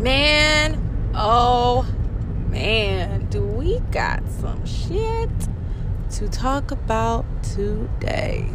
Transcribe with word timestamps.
Man, 0.00 1.12
oh 1.14 1.86
man, 2.48 3.26
do 3.26 3.42
we 3.42 3.80
got 3.92 4.22
some 4.40 4.64
shit 4.64 5.28
to 6.12 6.26
talk 6.30 6.70
about 6.70 7.26
today? 7.42 8.48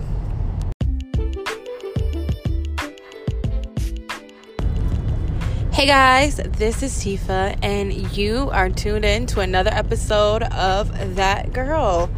Hey 5.72 5.86
guys, 5.86 6.38
this 6.38 6.82
is 6.82 6.94
Tifa, 6.94 7.56
and 7.62 7.94
you 8.18 8.50
are 8.50 8.70
tuned 8.72 9.06
in 9.06 9.28
to 9.28 9.42
another 9.42 9.72
episode 9.72 10.42
of 10.42 11.16
That 11.16 11.54
Girl. 11.54 12.10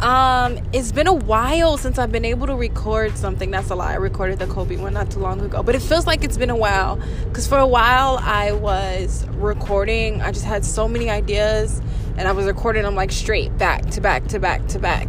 Um, 0.00 0.58
it's 0.72 0.92
been 0.92 1.06
a 1.06 1.12
while 1.12 1.76
since 1.76 1.98
I've 1.98 2.10
been 2.10 2.24
able 2.24 2.46
to 2.46 2.54
record 2.54 3.18
something. 3.18 3.50
That's 3.50 3.68
a 3.68 3.74
lie. 3.74 3.92
I 3.92 3.96
recorded 3.96 4.38
the 4.38 4.46
Kobe 4.46 4.76
one 4.76 4.94
not 4.94 5.10
too 5.10 5.18
long 5.18 5.42
ago, 5.42 5.62
but 5.62 5.74
it 5.74 5.82
feels 5.82 6.06
like 6.06 6.24
it's 6.24 6.38
been 6.38 6.48
a 6.48 6.56
while 6.56 6.98
because 7.24 7.46
for 7.46 7.58
a 7.58 7.66
while 7.66 8.18
I 8.22 8.52
was 8.52 9.26
recording. 9.32 10.22
I 10.22 10.32
just 10.32 10.46
had 10.46 10.64
so 10.64 10.88
many 10.88 11.10
ideas, 11.10 11.82
and 12.16 12.26
I 12.26 12.32
was 12.32 12.46
recording 12.46 12.84
them 12.84 12.94
like 12.94 13.12
straight 13.12 13.56
back 13.58 13.90
to 13.90 14.00
back 14.00 14.26
to 14.28 14.40
back 14.40 14.66
to 14.68 14.78
back. 14.78 15.06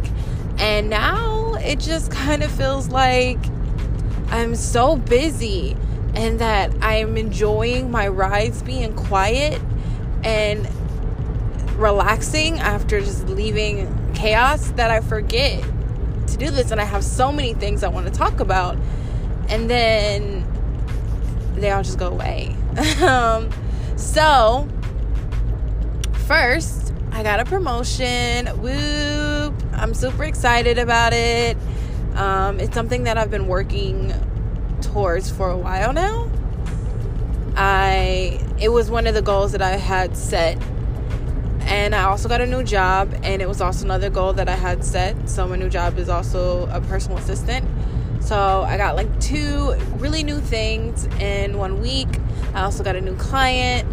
And 0.58 0.90
now 0.90 1.54
it 1.54 1.80
just 1.80 2.10
kind 2.10 2.42
of 2.42 2.50
feels 2.50 2.88
like 2.88 3.38
I'm 4.28 4.54
so 4.54 4.96
busy 4.96 5.74
and 6.14 6.38
that 6.40 6.70
I'm 6.82 7.16
enjoying 7.16 7.90
my 7.90 8.08
rides 8.08 8.62
being 8.62 8.92
quiet 8.92 9.58
and 10.22 10.68
relaxing 11.78 12.58
after 12.60 13.00
just 13.00 13.26
leaving 13.28 13.88
chaos 14.14 14.70
that 14.72 14.90
I 14.90 15.00
forget 15.00 15.62
to 16.28 16.36
do 16.36 16.50
this 16.50 16.70
and 16.70 16.80
I 16.80 16.84
have 16.84 17.04
so 17.04 17.32
many 17.32 17.54
things 17.54 17.82
I 17.82 17.88
want 17.88 18.06
to 18.06 18.12
talk 18.12 18.40
about 18.40 18.76
and 19.48 19.68
then 19.68 20.46
they 21.54 21.70
all 21.70 21.82
just 21.82 21.98
go 21.98 22.08
away. 22.08 22.56
um, 23.02 23.50
so 23.96 24.68
first, 26.26 26.92
I 27.12 27.22
got 27.22 27.40
a 27.40 27.44
promotion. 27.44 28.46
Whoop. 28.60 29.54
I'm 29.74 29.94
super 29.94 30.24
excited 30.24 30.78
about 30.78 31.12
it. 31.12 31.56
Um, 32.14 32.58
it's 32.60 32.74
something 32.74 33.04
that 33.04 33.18
I've 33.18 33.30
been 33.30 33.46
working 33.46 34.12
towards 34.80 35.30
for 35.30 35.50
a 35.50 35.56
while 35.56 35.92
now. 35.92 36.30
I 37.54 38.40
it 38.60 38.70
was 38.70 38.90
one 38.90 39.06
of 39.06 39.14
the 39.14 39.22
goals 39.22 39.52
that 39.52 39.62
I 39.62 39.76
had 39.76 40.16
set 40.16 40.56
and 41.72 41.94
I 41.94 42.02
also 42.02 42.28
got 42.28 42.42
a 42.42 42.46
new 42.46 42.62
job, 42.62 43.14
and 43.22 43.40
it 43.40 43.48
was 43.48 43.62
also 43.62 43.86
another 43.86 44.10
goal 44.10 44.34
that 44.34 44.46
I 44.46 44.56
had 44.56 44.84
set. 44.84 45.16
So, 45.26 45.48
my 45.48 45.56
new 45.56 45.70
job 45.70 45.96
is 45.96 46.10
also 46.10 46.66
a 46.66 46.82
personal 46.82 47.16
assistant. 47.16 47.66
So, 48.20 48.36
I 48.36 48.76
got 48.76 48.94
like 48.94 49.08
two 49.20 49.72
really 49.96 50.22
new 50.22 50.38
things 50.38 51.06
in 51.18 51.56
one 51.56 51.80
week. 51.80 52.08
I 52.52 52.64
also 52.64 52.84
got 52.84 52.94
a 52.94 53.00
new 53.00 53.16
client. 53.16 53.88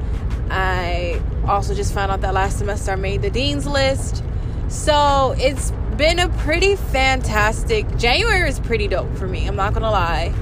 I 0.52 1.22
also 1.48 1.74
just 1.74 1.94
found 1.94 2.12
out 2.12 2.20
that 2.20 2.34
last 2.34 2.58
semester 2.58 2.92
I 2.92 2.96
made 2.96 3.22
the 3.22 3.30
dean's 3.30 3.66
list. 3.66 4.26
So, 4.68 5.34
it's 5.38 5.72
been 5.96 6.20
a 6.20 6.28
pretty 6.40 6.76
fantastic 6.76 7.86
January 7.96 8.50
is 8.50 8.60
pretty 8.60 8.90
dope 8.90 9.16
for 9.16 9.26
me. 9.26 9.48
I'm 9.48 9.56
not 9.56 9.74
gonna 9.74 9.90
lie. 9.90 10.34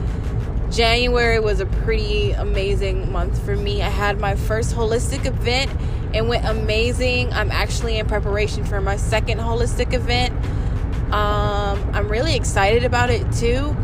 January 0.72 1.40
was 1.40 1.60
a 1.60 1.68
pretty 1.68 2.32
amazing 2.32 3.12
month 3.12 3.46
for 3.46 3.56
me. 3.56 3.84
I 3.84 3.90
had 3.90 4.20
my 4.20 4.36
first 4.36 4.76
holistic 4.76 5.28
event 5.28 5.70
it 6.18 6.26
went 6.26 6.46
amazing. 6.46 7.32
I'm 7.32 7.52
actually 7.52 8.00
in 8.00 8.08
preparation 8.08 8.66
for 8.66 8.82
my 8.82 8.98
second 8.98 9.40
holistic 9.40 9.94
event. 9.94 10.34
Um, 11.14 11.92
I'm 11.94 12.10
really 12.10 12.36
excited 12.36 12.84
about 12.84 13.10
it 13.10 13.32
too. 13.32 13.76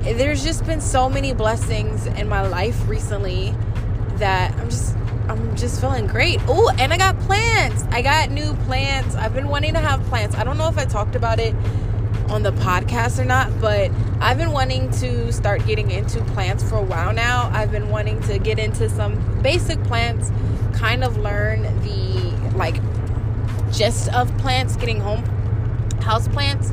There's 0.00 0.42
just 0.42 0.64
been 0.64 0.80
so 0.80 1.10
many 1.10 1.34
blessings 1.34 2.06
in 2.06 2.28
my 2.28 2.46
life 2.48 2.88
recently 2.88 3.54
that 4.16 4.56
I'm 4.58 4.70
just 4.70 4.96
I'm 5.28 5.54
just 5.54 5.80
feeling 5.80 6.06
great. 6.06 6.40
Oh, 6.48 6.74
and 6.78 6.92
I 6.92 6.96
got 6.96 7.18
plants. 7.20 7.84
I 7.90 8.02
got 8.02 8.30
new 8.30 8.54
plants. 8.64 9.14
I've 9.14 9.34
been 9.34 9.48
wanting 9.48 9.74
to 9.74 9.80
have 9.80 10.02
plants. 10.04 10.34
I 10.34 10.42
don't 10.42 10.56
know 10.56 10.68
if 10.68 10.78
I 10.78 10.86
talked 10.86 11.14
about 11.14 11.38
it 11.38 11.54
on 12.30 12.42
the 12.42 12.52
podcast 12.52 13.18
or 13.18 13.24
not, 13.24 13.60
but 13.60 13.90
I've 14.20 14.38
been 14.38 14.50
wanting 14.50 14.90
to 14.92 15.30
start 15.32 15.64
getting 15.66 15.90
into 15.90 16.24
plants 16.24 16.68
for 16.68 16.76
a 16.76 16.82
while 16.82 17.12
now. 17.12 17.50
I've 17.52 17.70
been 17.70 17.90
wanting 17.90 18.20
to 18.22 18.38
get 18.38 18.58
into 18.58 18.88
some 18.88 19.42
basic 19.42 19.80
plants 19.84 20.32
kind 20.80 21.04
of 21.04 21.18
learn 21.18 21.62
the 21.82 22.56
like 22.56 22.76
gist 23.70 24.08
of 24.14 24.36
plants, 24.38 24.76
getting 24.76 24.98
home 24.98 25.22
house 26.00 26.26
plants. 26.28 26.72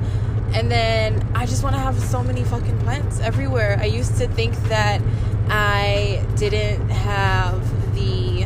And 0.53 0.72
then 0.72 1.29
I 1.35 1.45
just 1.45 1.62
want 1.62 1.75
to 1.75 1.79
have 1.79 2.00
so 2.00 2.23
many 2.23 2.44
fucking 2.46 2.79
plants 2.79 3.19
everywhere. 3.19 3.78
I 3.81 3.85
used 3.85 4.17
to 4.17 4.28
think 4.29 4.56
that 4.69 5.01
I 5.50 6.25
didn't 6.38 6.90
have 6.90 7.62
the 7.96 8.46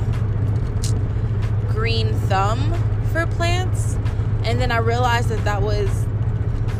green 1.69 2.11
thumb 2.21 2.73
for 3.11 3.27
plants. 3.27 3.97
And 4.43 4.59
then 4.59 4.71
I 4.71 4.77
realized 4.77 5.29
that 5.29 5.43
that 5.45 5.61
was 5.61 5.87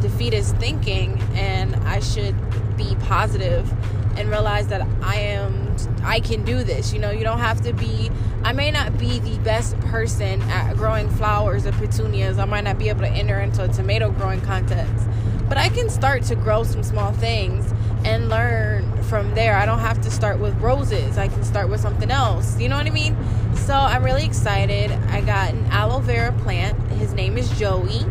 defeatist 0.02 0.56
thinking 0.56 1.22
and 1.36 1.76
I 1.76 2.00
should 2.00 2.36
be 2.76 2.96
positive 3.02 3.72
and 4.18 4.30
realize 4.30 4.68
that 4.70 4.82
I 5.04 5.18
am 5.18 5.61
I 6.04 6.20
can 6.20 6.44
do 6.44 6.64
this. 6.64 6.94
You 6.94 7.00
know, 7.00 7.12
you 7.12 7.24
don't 7.24 7.40
have 7.40 7.62
to 7.62 7.74
be 7.74 8.10
I 8.44 8.54
may 8.54 8.72
not 8.72 8.98
be 8.98 9.20
the 9.20 9.38
best 9.40 9.80
person 9.82 10.42
at 10.44 10.76
growing 10.76 11.10
flowers 11.10 11.68
or 11.68 11.72
petunias. 11.74 12.40
I 12.40 12.46
might 12.46 12.64
not 12.64 12.80
be 12.80 12.90
able 12.90 13.02
to 13.02 13.10
enter 13.10 13.40
into 13.40 13.64
a 13.64 13.68
tomato 13.68 14.10
growing 14.12 14.42
contest. 14.42 15.08
But 15.48 15.60
I 15.60 15.70
can 15.70 15.90
start 15.90 16.24
to 16.24 16.36
grow 16.36 16.64
some 16.64 16.82
small 16.82 17.12
things 17.12 17.72
and 18.04 18.30
learn 18.30 19.04
from 19.04 19.36
there. 19.36 19.56
I 19.56 19.66
don't 19.68 19.80
have 19.80 20.02
to 20.02 20.10
start 20.10 20.40
with 20.40 20.56
roses. 20.56 21.20
I 21.20 21.28
can 21.28 21.44
start 21.44 21.70
with 21.70 21.82
something 21.82 22.10
else. 22.10 22.60
You 22.60 22.68
know 22.68 22.78
what 22.78 22.88
I 22.88 22.90
mean? 22.90 23.16
So 23.56 23.76
I'm 23.76 24.04
really 24.04 24.26
excited. 24.26 24.92
I 24.92 25.22
got 25.22 25.54
an 25.54 25.66
aloe 25.68 26.00
vera 26.00 26.32
plant. 26.32 26.80
His 26.94 27.14
name 27.14 27.38
is 27.38 27.50
Joey. 27.60 28.06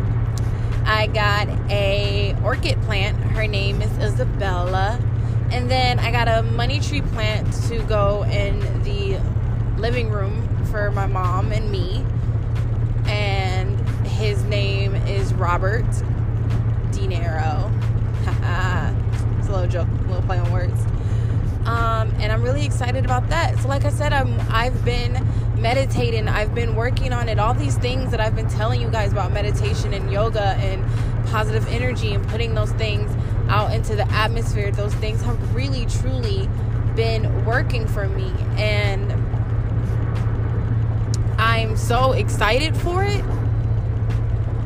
I 0.85 1.07
got 1.07 1.49
a 1.69 2.35
orchid 2.43 2.81
plant. 2.83 3.17
Her 3.17 3.47
name 3.47 3.81
is 3.81 3.91
Isabella. 3.97 4.99
And 5.51 5.69
then 5.69 5.99
I 5.99 6.11
got 6.11 6.27
a 6.27 6.43
money 6.43 6.79
tree 6.79 7.01
plant 7.01 7.51
to 7.67 7.83
go 7.83 8.23
in 8.23 8.59
the 8.83 9.19
living 9.77 10.09
room 10.09 10.47
for 10.67 10.91
my 10.91 11.07
mom 11.07 11.51
and 11.51 11.69
me. 11.69 12.05
And 13.05 13.77
his 14.07 14.43
name 14.43 14.95
is 14.95 15.33
Robert 15.33 15.85
Dinero. 16.91 17.71
it's 19.39 19.47
a 19.47 19.51
little 19.51 19.67
joke, 19.67 19.87
a 19.89 20.07
little 20.07 20.21
play 20.21 20.39
on 20.39 20.51
words. 20.51 20.79
Um, 21.65 22.11
and 22.19 22.31
I'm 22.31 22.41
really 22.41 22.65
excited 22.65 23.05
about 23.05 23.27
that. 23.29 23.59
So, 23.59 23.67
like 23.67 23.85
I 23.85 23.91
said, 23.91 24.13
I'm 24.13 24.39
I've 24.49 24.83
been 24.83 25.13
meditating. 25.57 26.27
I've 26.27 26.55
been 26.55 26.75
working 26.75 27.13
on 27.13 27.29
it. 27.29 27.39
All 27.39 27.53
these 27.53 27.77
things 27.77 28.09
that 28.11 28.19
I've 28.19 28.35
been 28.35 28.49
telling 28.49 28.81
you 28.81 28.89
guys 28.89 29.11
about 29.11 29.31
meditation 29.31 29.93
and 29.93 30.11
yoga 30.11 30.55
and 30.59 30.83
positive 31.27 31.67
energy 31.67 32.13
and 32.13 32.27
putting 32.29 32.55
those 32.55 32.71
things 32.73 33.11
out 33.51 33.73
into 33.73 33.95
the 33.95 34.09
atmosphere, 34.11 34.71
those 34.71 34.93
things 34.95 35.21
have 35.23 35.55
really 35.55 35.85
truly 35.85 36.49
been 36.95 37.45
working 37.45 37.85
for 37.87 38.07
me. 38.07 38.31
And 38.57 39.11
I'm 41.37 41.75
so 41.75 42.13
excited 42.13 42.75
for 42.77 43.03
it 43.03 43.23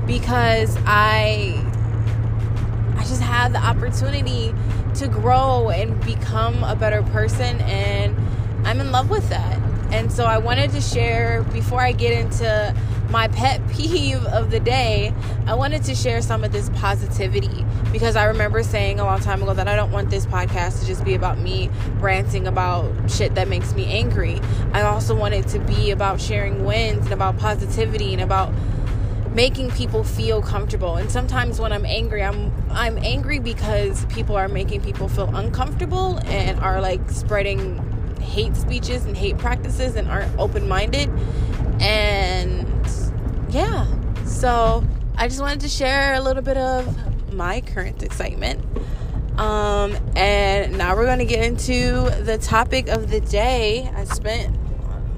because 0.05 0.77
I 0.85 1.61
I 2.95 3.03
just 3.07 3.21
had 3.21 3.53
the 3.53 3.59
opportunity 3.59 4.53
to 4.95 5.07
grow 5.07 5.69
and 5.69 5.99
become 6.05 6.63
a 6.63 6.75
better 6.75 7.01
person 7.03 7.59
and 7.61 8.15
I'm 8.67 8.79
in 8.79 8.91
love 8.91 9.09
with 9.09 9.27
that. 9.29 9.59
And 9.91 10.11
so 10.11 10.25
I 10.25 10.37
wanted 10.37 10.71
to 10.71 10.81
share 10.81 11.43
before 11.43 11.81
I 11.81 11.91
get 11.91 12.13
into 12.13 12.75
my 13.09 13.27
pet 13.29 13.67
peeve 13.71 14.23
of 14.25 14.51
the 14.51 14.59
day, 14.59 15.13
I 15.47 15.55
wanted 15.55 15.83
to 15.85 15.95
share 15.95 16.21
some 16.21 16.43
of 16.43 16.51
this 16.51 16.69
positivity 16.69 17.65
because 17.95 18.17
I 18.17 18.25
remember 18.25 18.61
saying 18.61 18.99
a 18.99 19.05
long 19.05 19.21
time 19.21 19.41
ago 19.41 19.53
that 19.53 19.69
I 19.69 19.75
don't 19.77 19.89
want 19.89 20.09
this 20.09 20.25
podcast 20.25 20.81
to 20.81 20.85
just 20.85 21.05
be 21.05 21.13
about 21.13 21.37
me 21.37 21.69
ranting 22.01 22.45
about 22.45 23.09
shit 23.09 23.35
that 23.35 23.47
makes 23.47 23.73
me 23.73 23.85
angry. 23.85 24.41
I 24.73 24.81
also 24.81 25.15
want 25.15 25.33
it 25.33 25.47
to 25.47 25.59
be 25.59 25.91
about 25.91 26.19
sharing 26.19 26.65
wins 26.65 27.05
and 27.05 27.13
about 27.13 27.37
positivity 27.37 28.11
and 28.11 28.21
about 28.21 28.53
making 29.33 29.71
people 29.71 30.03
feel 30.03 30.41
comfortable. 30.41 30.97
And 30.97 31.09
sometimes 31.09 31.57
when 31.57 31.71
I'm 31.71 31.85
angry, 31.85 32.21
I'm 32.21 32.51
I'm 32.69 32.97
angry 32.97 33.39
because 33.39 34.03
people 34.07 34.35
are 34.35 34.49
making 34.49 34.81
people 34.81 35.07
feel 35.07 35.33
uncomfortable 35.33 36.19
and 36.25 36.59
are 36.59 36.81
like 36.81 37.09
spreading 37.09 37.79
hate 38.19 38.57
speeches 38.57 39.05
and 39.05 39.15
hate 39.15 39.37
practices 39.37 39.95
and 39.95 40.09
aren't 40.09 40.37
open-minded. 40.37 41.09
And 41.79 42.67
yeah, 43.51 43.87
so 44.25 44.83
I 45.15 45.29
just 45.29 45.39
wanted 45.39 45.61
to 45.61 45.69
share 45.69 46.15
a 46.15 46.19
little 46.19 46.43
bit 46.43 46.57
of 46.57 46.93
my 47.35 47.61
current 47.61 48.03
excitement. 48.03 48.63
Um, 49.39 49.97
and 50.15 50.77
now 50.77 50.95
we're 50.95 51.05
going 51.05 51.19
to 51.19 51.25
get 51.25 51.43
into 51.43 52.09
the 52.23 52.37
topic 52.41 52.87
of 52.87 53.09
the 53.09 53.19
day. 53.19 53.91
I 53.95 54.05
spent, 54.05 54.57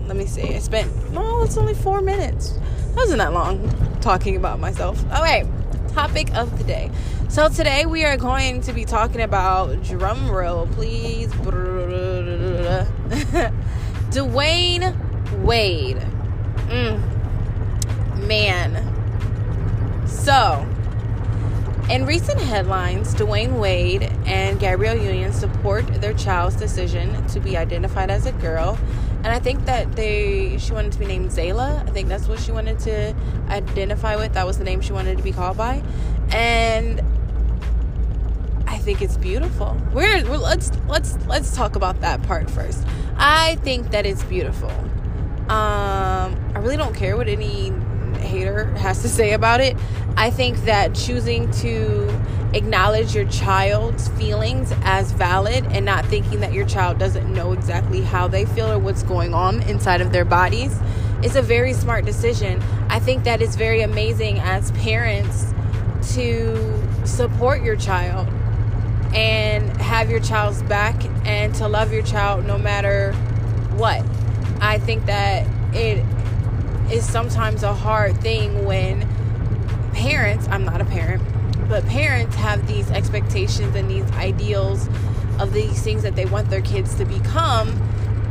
let 0.07 0.17
me 0.17 0.25
see, 0.25 0.55
I 0.55 0.59
spent, 0.59 1.11
no, 1.13 1.43
it's 1.43 1.57
only 1.57 1.75
four 1.75 2.01
minutes. 2.01 2.53
That 2.89 2.95
wasn't 2.95 3.19
that 3.19 3.33
long 3.33 3.69
talking 4.01 4.35
about 4.35 4.59
myself. 4.59 5.03
Okay, 5.13 5.47
topic 5.89 6.35
of 6.35 6.57
the 6.57 6.63
day. 6.63 6.89
So 7.29 7.49
today 7.49 7.85
we 7.85 8.05
are 8.05 8.17
going 8.17 8.61
to 8.61 8.73
be 8.73 8.85
talking 8.85 9.21
about 9.21 9.83
drum 9.83 10.31
roll, 10.31 10.65
please. 10.67 11.27
Dwyane 14.09 15.43
Wade. 15.43 15.97
Mm. 16.69 16.99
Man. 18.27 18.93
So, 20.07 20.65
in 21.89 22.06
recent 22.06 22.39
headlines, 22.39 23.16
Dwyane 23.16 23.60
Wade 23.60 24.04
and 24.25 24.60
Gabrielle 24.60 24.98
Union 24.98 25.31
support 25.31 25.88
their 26.01 26.13
child's 26.13 26.56
decision 26.56 27.25
to 27.28 27.39
be 27.39 27.56
identified 27.56 28.12
as 28.12 28.25
a 28.25 28.34
girl. 28.34 28.78
And 29.24 29.28
I 29.28 29.39
think 29.39 29.66
that 29.66 29.95
they 29.95 30.57
she 30.57 30.74
wanted 30.74 30.92
to 30.92 31.00
be 31.00 31.06
named 31.06 31.30
Zayla. 31.30 31.88
I 31.88 31.92
think 31.92 32.10
that's 32.10 32.28
what 32.28 32.39
she 32.39 32.51
wanted 32.51 32.80
to 32.80 33.16
identify 33.48 34.16
with. 34.16 34.34
That 34.34 34.45
was 34.45 34.57
the 34.57 34.63
name 34.66 34.81
she 34.81 34.92
wanted 34.94 35.18
to 35.18 35.24
be 35.24 35.31
called 35.31 35.57
by. 35.57 35.81
And 36.31 37.01
I 38.68 38.78
think 38.78 39.01
it's 39.01 39.18
beautiful. 39.18 39.78
We're, 39.94 40.24
we're 40.30 40.38
let's 40.38 40.72
let's 40.88 41.18
let's 41.25 41.56
talk 41.56 41.75
about 41.75 42.01
that 42.01 42.22
part 42.24 42.50
first. 42.50 42.86
I 43.18 43.56
think 43.63 43.92
that 43.92 44.06
it's 44.06 44.24
beautiful. 44.25 44.72
Um, 45.50 46.36
I 46.54 46.60
really 46.60 46.78
don't 46.78 46.94
care 46.94 47.16
what 47.16 47.30
any 47.30 47.72
hater 48.18 48.66
has 48.75 49.01
to 49.04 49.10
say 49.10 49.31
about 49.31 49.62
it. 49.62 49.78
I 50.17 50.31
think 50.31 50.57
that 50.65 50.95
choosing 50.95 51.49
to 51.61 52.09
acknowledge 52.53 53.13
your 53.13 53.25
child's 53.25 54.07
feelings 54.09 54.73
as 54.81 55.11
valid 55.11 55.63
and 55.67 55.85
not 55.85 56.07
thinking 56.07 56.39
that 56.39 56.53
your 56.53 56.65
child 56.65 56.97
doesn't 56.97 57.31
know 57.31 57.53
exactly 57.53 58.01
how 58.01 58.27
they 58.27 58.45
feel 58.45 58.71
or 58.71 58.79
what's 58.79 59.03
going 59.03 59.35
on 59.35 59.61
inside 59.63 60.01
of 60.01 60.11
their 60.11 60.25
bodies 60.25 60.75
is 61.21 61.35
a 61.35 61.41
very 61.41 61.71
smart 61.71 62.03
decision. 62.03 62.63
I 62.89 62.99
think 62.99 63.25
that 63.25 63.43
it's 63.43 63.55
very 63.55 63.81
amazing 63.81 64.39
as 64.39 64.71
parents 64.71 65.53
to 66.15 66.83
support 67.05 67.61
your 67.61 67.75
child 67.75 68.27
and 69.13 69.69
have 69.79 70.09
your 70.09 70.19
child's 70.19 70.63
back 70.63 70.95
and 71.27 71.53
to 71.55 71.67
love 71.67 71.93
your 71.93 72.03
child 72.03 72.43
no 72.43 72.57
matter 72.57 73.13
what. 73.75 74.03
I 74.61 74.79
think 74.79 75.05
that 75.05 75.45
it 75.75 76.03
is 76.91 77.07
sometimes 77.07 77.61
a 77.61 77.73
hard 77.75 78.19
thing 78.19 78.65
when 78.65 79.07
parents, 79.97 80.47
I'm 80.49 80.63
not 80.63 80.79
a 80.79 80.85
parent, 80.85 81.23
but 81.67 81.85
parents 81.88 82.35
have 82.35 82.67
these 82.67 82.89
expectations 82.91 83.75
and 83.75 83.89
these 83.89 84.09
ideals 84.11 84.88
of 85.39 85.53
these 85.53 85.81
things 85.81 86.03
that 86.03 86.15
they 86.15 86.25
want 86.25 86.49
their 86.49 86.61
kids 86.61 86.95
to 86.95 87.05
become. 87.05 87.69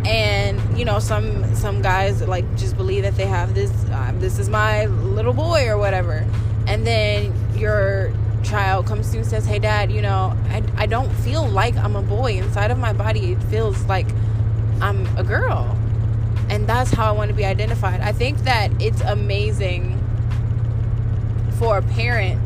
And 0.06 0.78
you 0.78 0.84
know 0.84 1.00
some 1.00 1.52
some 1.56 1.82
guys 1.82 2.22
like 2.22 2.44
just 2.56 2.76
believe 2.76 3.02
that 3.02 3.16
they 3.16 3.26
have 3.26 3.54
this 3.54 3.72
um, 3.90 4.20
this 4.20 4.38
is 4.38 4.48
my 4.48 4.86
little 4.86 5.32
boy 5.32 5.68
or 5.68 5.76
whatever. 5.76 6.24
And 6.68 6.86
then 6.86 7.34
your 7.56 8.12
child 8.44 8.86
comes 8.86 9.10
to 9.10 9.18
and 9.18 9.26
says 9.26 9.44
hey 9.44 9.58
dad 9.58 9.90
you 9.90 10.00
know 10.00 10.32
I, 10.50 10.62
I 10.76 10.86
don't 10.86 11.10
feel 11.10 11.44
like 11.48 11.76
i'm 11.76 11.96
a 11.96 12.02
boy. 12.02 12.38
Inside 12.38 12.70
of 12.70 12.78
my 12.78 12.92
body 12.92 13.32
it 13.32 13.42
feels 13.44 13.82
like 13.86 14.06
i'm 14.80 15.04
a 15.16 15.24
girl. 15.24 15.76
And 16.48 16.68
that's 16.68 16.92
how 16.92 17.08
I 17.08 17.10
want 17.10 17.30
to 17.30 17.34
be 17.34 17.44
identified. 17.44 18.00
I 18.00 18.12
think 18.12 18.38
that 18.44 18.70
it's 18.80 19.00
amazing 19.00 20.05
for 21.58 21.78
a 21.78 21.82
parent 21.82 22.40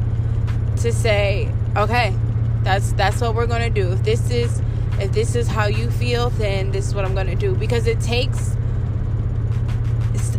to 0.79 0.93
say, 0.93 1.49
"Okay, 1.77 2.15
that's 2.62 2.93
that's 2.93 3.21
what 3.21 3.35
we're 3.35 3.47
to 3.62 3.71
do. 3.71 3.93
If 3.93 4.03
this 4.03 4.31
is 4.31 4.62
if 4.99 5.12
this 5.12 5.35
is 5.35 5.49
how 5.49 5.67
you 5.67 5.91
feel, 5.91 6.31
then 6.31 6.71
this 6.73 6.87
is 6.89 6.95
what 6.95 7.05
I'm 7.05 7.15
to 7.27 7.35
do." 7.35 7.55
Because 7.55 7.87
it 7.87 8.01
takes 8.01 8.57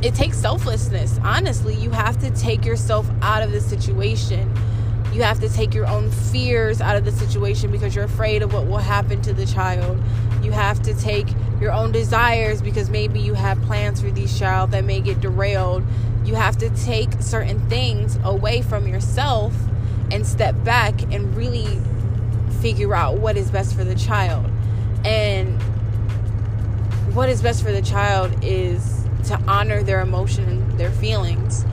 it 0.01 0.15
takes 0.15 0.37
selflessness. 0.37 1.19
Honestly, 1.23 1.75
you 1.75 1.91
have 1.91 2.19
to 2.21 2.31
take 2.31 2.65
yourself 2.65 3.09
out 3.21 3.43
of 3.43 3.51
the 3.51 3.61
situation. 3.61 4.51
You 5.13 5.21
have 5.23 5.39
to 5.41 5.49
take 5.49 5.73
your 5.73 5.85
own 5.87 6.09
fears 6.09 6.81
out 6.81 6.95
of 6.95 7.05
the 7.05 7.11
situation 7.11 7.71
because 7.71 7.95
you're 7.95 8.05
afraid 8.05 8.41
of 8.41 8.53
what 8.53 8.65
will 8.65 8.77
happen 8.77 9.21
to 9.23 9.33
the 9.33 9.45
child. 9.45 10.01
You 10.41 10.51
have 10.53 10.81
to 10.83 10.93
take 10.95 11.27
your 11.59 11.71
own 11.71 11.91
desires 11.91 12.61
because 12.61 12.89
maybe 12.89 13.19
you 13.19 13.35
have 13.35 13.61
plans 13.63 14.01
for 14.01 14.09
these 14.09 14.37
child 14.39 14.71
that 14.71 14.85
may 14.85 15.01
get 15.01 15.21
derailed. 15.21 15.83
You 16.23 16.35
have 16.35 16.57
to 16.57 16.69
take 16.69 17.13
certain 17.21 17.67
things 17.69 18.17
away 18.23 18.61
from 18.61 18.87
yourself 18.87 19.53
and 20.11 20.25
step 20.25 20.55
back 20.63 21.01
and 21.13 21.35
really 21.35 21.79
figure 22.61 22.93
out 22.93 23.17
what 23.17 23.37
is 23.37 23.49
best 23.49 23.75
for 23.75 23.83
the 23.83 23.95
child. 23.95 24.45
And 25.03 25.61
what 27.15 27.29
is 27.29 27.41
best 27.41 27.63
for 27.63 27.71
the 27.71 27.81
child 27.81 28.31
is 28.43 29.05
to 29.25 29.35
honor 29.47 29.83
their 29.83 30.01
emotion 30.01 30.47
and 30.47 30.79
their 30.79 30.91
feelings. 30.91 31.65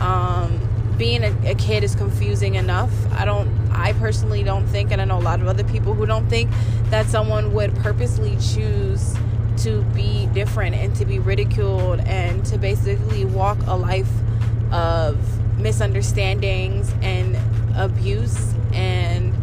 Um, 0.00 0.66
being 0.96 1.24
a, 1.24 1.50
a, 1.50 1.54
kid 1.54 1.84
is 1.84 1.94
confusing 1.94 2.56
enough. 2.56 2.92
I 3.12 3.24
don't, 3.24 3.48
I 3.70 3.92
personally 3.94 4.42
don't 4.42 4.66
think, 4.66 4.90
and 4.92 5.00
I 5.00 5.04
know 5.04 5.18
a 5.18 5.20
lot 5.20 5.40
of 5.40 5.46
other 5.46 5.64
people 5.64 5.94
who 5.94 6.06
don't 6.06 6.28
think 6.28 6.50
that 6.90 7.06
someone 7.06 7.52
would 7.54 7.74
purposely 7.76 8.36
choose 8.36 9.14
to 9.64 9.82
be 9.94 10.26
different 10.32 10.74
and 10.74 10.94
to 10.96 11.04
be 11.04 11.18
ridiculed 11.18 12.00
and 12.00 12.44
to 12.46 12.58
basically 12.58 13.24
walk 13.24 13.58
a 13.66 13.76
life 13.76 14.10
of 14.72 15.18
misunderstandings 15.58 16.92
and 17.02 17.36
abuse 17.76 18.54
and 18.72 19.34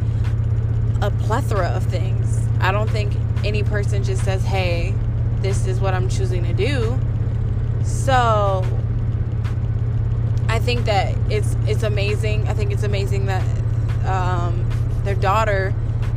a 1.03 1.11
plethora 1.11 1.67
of 1.67 1.83
things. 1.85 2.47
I 2.59 2.71
don't 2.71 2.89
think 2.89 3.13
any 3.43 3.63
person 3.63 4.03
just 4.03 4.23
says, 4.23 4.43
hey, 4.43 4.93
this 5.41 5.67
is 5.67 5.79
what 5.79 5.93
I'm 5.93 6.09
choosing 6.09 6.43
to 6.45 6.53
do. 6.53 6.99
So 7.83 8.65
I 10.49 10.59
think 10.59 10.85
that 10.85 11.15
it's 11.29 11.55
it's 11.67 11.83
amazing. 11.83 12.47
I 12.47 12.53
think 12.53 12.71
it's 12.71 12.83
amazing 12.83 13.27
that 13.27 13.43
um, 14.05 14.67
their 15.03 15.15
daughter 15.15 15.71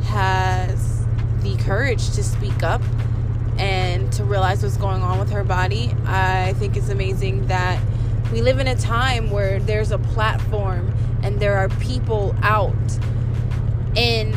has 0.05 1.05
the 1.41 1.55
courage 1.57 2.11
to 2.11 2.23
speak 2.23 2.63
up 2.63 2.80
and 3.61 4.11
to 4.11 4.23
realize 4.23 4.63
what's 4.63 4.75
going 4.75 5.03
on 5.03 5.19
with 5.19 5.29
her 5.29 5.43
body. 5.43 5.93
I 6.05 6.53
think 6.53 6.75
it's 6.75 6.89
amazing 6.89 7.45
that 7.47 7.79
we 8.31 8.41
live 8.41 8.59
in 8.59 8.67
a 8.67 8.75
time 8.75 9.29
where 9.29 9.59
there's 9.59 9.91
a 9.91 9.99
platform 9.99 10.91
and 11.21 11.39
there 11.39 11.57
are 11.57 11.69
people 11.69 12.35
out 12.41 12.73
in 13.95 14.31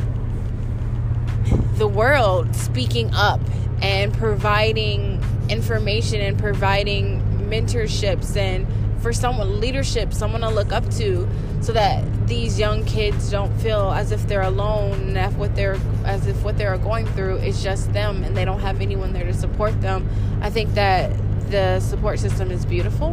the 1.79 1.89
world 1.89 2.55
speaking 2.55 3.13
up 3.15 3.41
and 3.81 4.13
providing 4.13 5.25
information 5.49 6.21
and 6.21 6.39
providing 6.39 7.23
mentorships 7.49 8.37
and 8.37 8.67
for 9.05 9.13
someone 9.13 9.61
leadership, 9.61 10.15
someone 10.15 10.41
to 10.41 10.49
look 10.49 10.73
up 10.73 10.89
to, 10.89 11.29
so 11.61 11.73
that 11.73 12.03
these 12.27 12.59
young 12.59 12.83
kids 12.87 13.31
don't 13.31 13.55
feel 13.61 13.93
as 13.93 14.13
if 14.13 14.27
they're 14.27 14.41
alone 14.41 14.93
and 14.93 15.15
that 15.17 15.31
what 15.35 15.55
they're 15.55 15.79
as 16.07 16.27
if 16.27 16.43
what 16.43 16.57
they're 16.57 16.79
going 16.79 17.05
through 17.09 17.37
is 17.37 17.63
just 17.63 17.93
them 17.93 18.25
and 18.25 18.35
they 18.35 18.47
don't 18.47 18.61
have 18.61 18.81
anyone 18.81 19.13
there 19.13 19.27
to 19.27 19.35
support 19.35 19.79
them. 19.83 20.09
I 20.41 20.49
think 20.49 20.73
that 20.73 21.13
the 21.51 21.81
support 21.81 22.19
system 22.19 22.51
is 22.51 22.65
beautiful. 22.65 23.09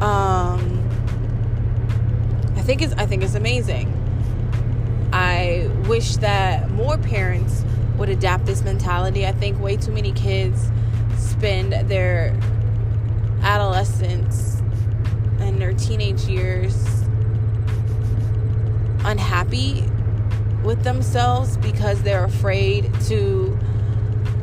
Um, 0.00 0.60
I 2.54 2.62
think 2.62 2.82
it's 2.82 2.94
I 2.94 3.06
think 3.06 3.24
it's 3.24 3.34
amazing. 3.34 3.92
I 5.12 5.68
wish 5.88 6.18
that 6.18 6.70
more 6.70 6.98
parents 6.98 7.64
would 7.98 8.10
adapt 8.10 8.46
this 8.46 8.62
mentality. 8.62 9.26
I 9.26 9.32
think 9.32 9.58
way 9.58 9.76
too 9.76 9.90
many 9.90 10.12
kids 10.12 10.70
spend 11.26 11.72
their 11.88 12.34
adolescence 13.42 14.60
and 15.40 15.60
their 15.60 15.74
teenage 15.74 16.22
years 16.22 16.74
unhappy 19.04 19.84
with 20.64 20.82
themselves 20.82 21.56
because 21.58 22.02
they're 22.02 22.24
afraid 22.24 22.92
to 23.02 23.58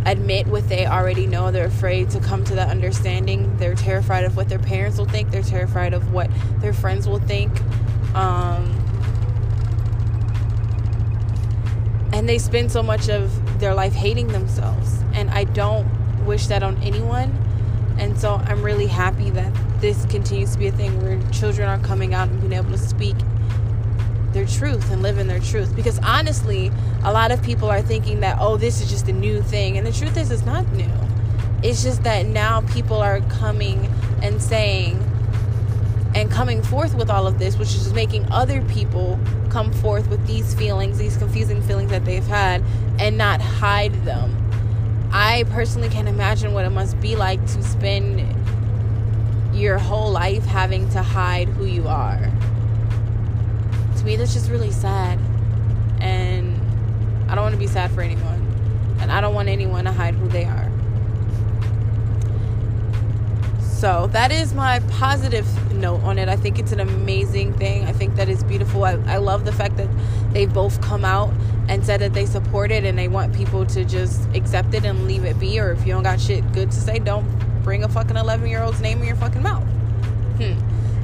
admit 0.06 0.48
what 0.48 0.68
they 0.70 0.86
already 0.86 1.28
know. 1.28 1.52
They're 1.52 1.66
afraid 1.66 2.10
to 2.12 2.20
come 2.20 2.44
to 2.46 2.56
that 2.56 2.70
understanding. 2.70 3.56
They're 3.58 3.76
terrified 3.76 4.24
of 4.24 4.36
what 4.36 4.50
their 4.50 4.60
parents 4.60 4.98
will 4.98 5.06
think. 5.06 5.32
They're 5.32 5.42
terrified 5.42 5.94
of 5.94 6.14
what 6.14 6.30
their 6.60 6.74
friends 6.74 7.08
will 7.08 7.20
think. 7.20 7.52
Um, 8.16 8.80
and 12.14 12.28
they 12.30 12.38
spend 12.38 12.72
so 12.72 12.84
much 12.84 13.10
of 13.10 13.60
their 13.60 13.74
life 13.74 13.94
hating 13.94 14.28
themselves. 14.28 15.02
And 15.14 15.30
I 15.30 15.46
don't 15.46 15.88
wish 16.24 16.48
that 16.48 16.64
on 16.64 16.82
anyone. 16.84 17.38
And 17.98 18.18
so 18.20 18.36
I'm 18.46 18.64
really 18.64 18.88
happy 18.88 19.30
that 19.32 19.54
this 19.80 20.06
continues 20.06 20.54
to 20.54 20.60
be 20.60 20.68
a 20.68 20.72
thing 20.72 21.02
where 21.02 21.22
children 21.32 21.68
are 21.70 21.80
coming 21.80 22.14
out 22.14 22.28
and 22.30 22.40
being 22.42 22.54
able 22.54 22.72
to 22.72 22.78
speak 22.78 23.16
their 24.32 24.46
truth 24.46 24.92
and 24.92 25.02
live 25.02 25.20
in 25.20 25.28
their 25.28 25.40
truth. 25.40 25.76
Because 25.76 26.00
honestly, 26.00 26.72
a 27.04 27.14
lot 27.14 27.32
of 27.32 27.42
people 27.44 27.70
are 27.70 27.82
thinking 27.82 28.22
that, 28.22 28.38
oh, 28.40 28.58
this 28.58 28.82
is 28.82 28.90
just 28.90 29.08
a 29.08 29.14
new 29.14 29.42
thing. 29.42 29.78
And 29.78 29.86
the 29.86 29.92
truth 29.92 30.18
is, 30.18 30.32
it's 30.32 30.46
not 30.46 30.70
new. 30.74 30.92
It's 31.62 31.84
just 31.84 32.04
that 32.04 32.26
now 32.26 32.62
people 32.62 32.98
are 32.98 33.22
coming 33.22 33.90
and 34.22 34.42
saying 34.42 35.00
and 36.16 36.30
coming 36.30 36.62
forth 36.62 36.94
with 36.94 37.10
all 37.10 37.26
of 37.26 37.40
this, 37.40 37.58
which 37.58 37.70
is 37.70 37.84
just 37.84 37.96
making 37.96 38.30
other 38.32 38.62
people 38.66 39.20
come 39.50 39.72
forth 39.72 40.08
with 40.10 40.26
these 40.28 40.54
feelings, 40.54 40.98
these 40.98 41.18
confusing 41.18 41.62
feelings 41.62 41.90
that 41.90 42.06
they've 42.06 42.26
had, 42.26 42.64
and 43.00 43.18
not 43.18 43.42
hide 43.42 43.94
them. 44.06 44.43
I 45.16 45.44
personally 45.52 45.90
can't 45.90 46.08
imagine 46.08 46.54
what 46.54 46.66
it 46.66 46.72
must 46.72 47.00
be 47.00 47.16
like 47.16 47.40
to 47.40 47.62
spend 47.62 48.20
your 49.56 49.78
whole 49.78 50.12
life 50.12 50.44
having 50.44 50.90
to 50.90 51.04
hide 51.04 51.48
who 51.50 51.66
you 51.66 51.88
are. 51.88 52.32
To 53.98 54.04
me, 54.04 54.16
that's 54.16 54.34
just 54.34 54.50
really 54.50 54.72
sad. 54.72 55.20
And 56.00 56.60
I 57.30 57.36
don't 57.36 57.44
want 57.44 57.54
to 57.54 57.60
be 57.60 57.68
sad 57.68 57.92
for 57.92 58.02
anyone. 58.02 58.42
And 59.02 59.12
I 59.12 59.22
don't 59.22 59.36
want 59.36 59.50
anyone 59.50 59.86
to 59.86 59.92
hide 59.92 60.16
who 60.16 60.28
they 60.30 60.46
are. 60.46 60.72
So 63.62 64.08
that 64.14 64.32
is 64.32 64.56
my 64.56 64.80
positive 64.90 65.46
note 65.84 66.02
on 66.04 66.18
it. 66.18 66.30
I 66.30 66.38
think 66.38 66.58
it's 66.58 66.72
an 66.72 66.80
amazing 66.80 67.54
thing. 67.54 67.84
I 67.84 67.92
think 67.92 68.16
that 68.16 68.30
is 68.30 68.42
beautiful. 68.44 68.86
I, 68.86 68.94
I 69.06 69.18
love 69.18 69.44
the 69.44 69.52
fact 69.52 69.76
that 69.76 69.90
they 70.32 70.46
both 70.46 70.80
come 70.82 71.04
out 71.04 71.34
and 71.68 71.86
said 71.86 72.00
that 72.00 72.14
they 72.14 72.26
support 72.26 72.72
it 72.72 72.86
and 72.86 72.98
they 72.98 73.10
want 73.10 73.36
people 73.36 73.66
to 73.66 73.84
just 73.84 74.26
accept 74.34 74.74
it 74.74 74.86
and 74.86 75.06
leave 75.06 75.26
it 75.26 75.38
be. 75.40 75.60
Or 75.60 75.72
if 75.72 75.86
you 75.86 75.94
don't 75.94 76.04
got 76.04 76.22
shit 76.22 76.50
good 76.54 76.72
to 76.72 76.78
say, 76.78 77.00
don't 77.00 77.28
bring 77.64 77.84
a 77.84 77.90
fucking 77.90 78.16
11 78.16 78.48
year 78.48 78.64
old's 78.64 78.80
name 78.80 79.00
in 79.00 79.08
your 79.08 79.18
fucking 79.18 79.44
mouth. 79.44 79.64
Hmm. 80.40 80.58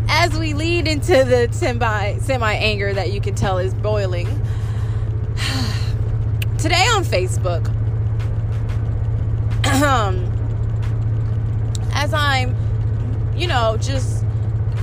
As 0.08 0.40
we 0.40 0.54
lead 0.54 0.88
into 0.88 1.26
the 1.26 1.50
semi 1.52 2.54
anger 2.54 2.94
that 2.94 3.12
you 3.12 3.20
can 3.20 3.36
tell 3.36 3.58
is 3.58 3.74
boiling, 3.74 4.28
today 6.58 6.88
on 6.88 7.04
Facebook, 7.04 7.68
as 11.94 12.14
I'm 12.14 12.56
you 13.40 13.48
know, 13.48 13.78
just 13.80 14.19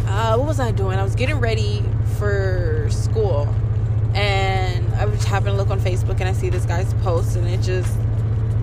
uh, 0.07 0.37
what 0.37 0.47
was 0.47 0.61
I 0.61 0.71
doing? 0.71 0.99
I 0.99 1.03
was 1.03 1.15
getting 1.15 1.37
ready 1.37 1.83
for 2.19 2.89
school, 2.91 3.49
and 4.15 4.95
I 4.95 5.05
was 5.05 5.25
having 5.25 5.53
a 5.53 5.57
look 5.57 5.71
on 5.71 5.81
Facebook, 5.81 6.21
and 6.21 6.29
I 6.29 6.33
see 6.33 6.49
this 6.49 6.65
guy's 6.65 6.93
post, 6.95 7.37
and 7.37 7.47
it 7.49 7.61
just, 7.61 7.99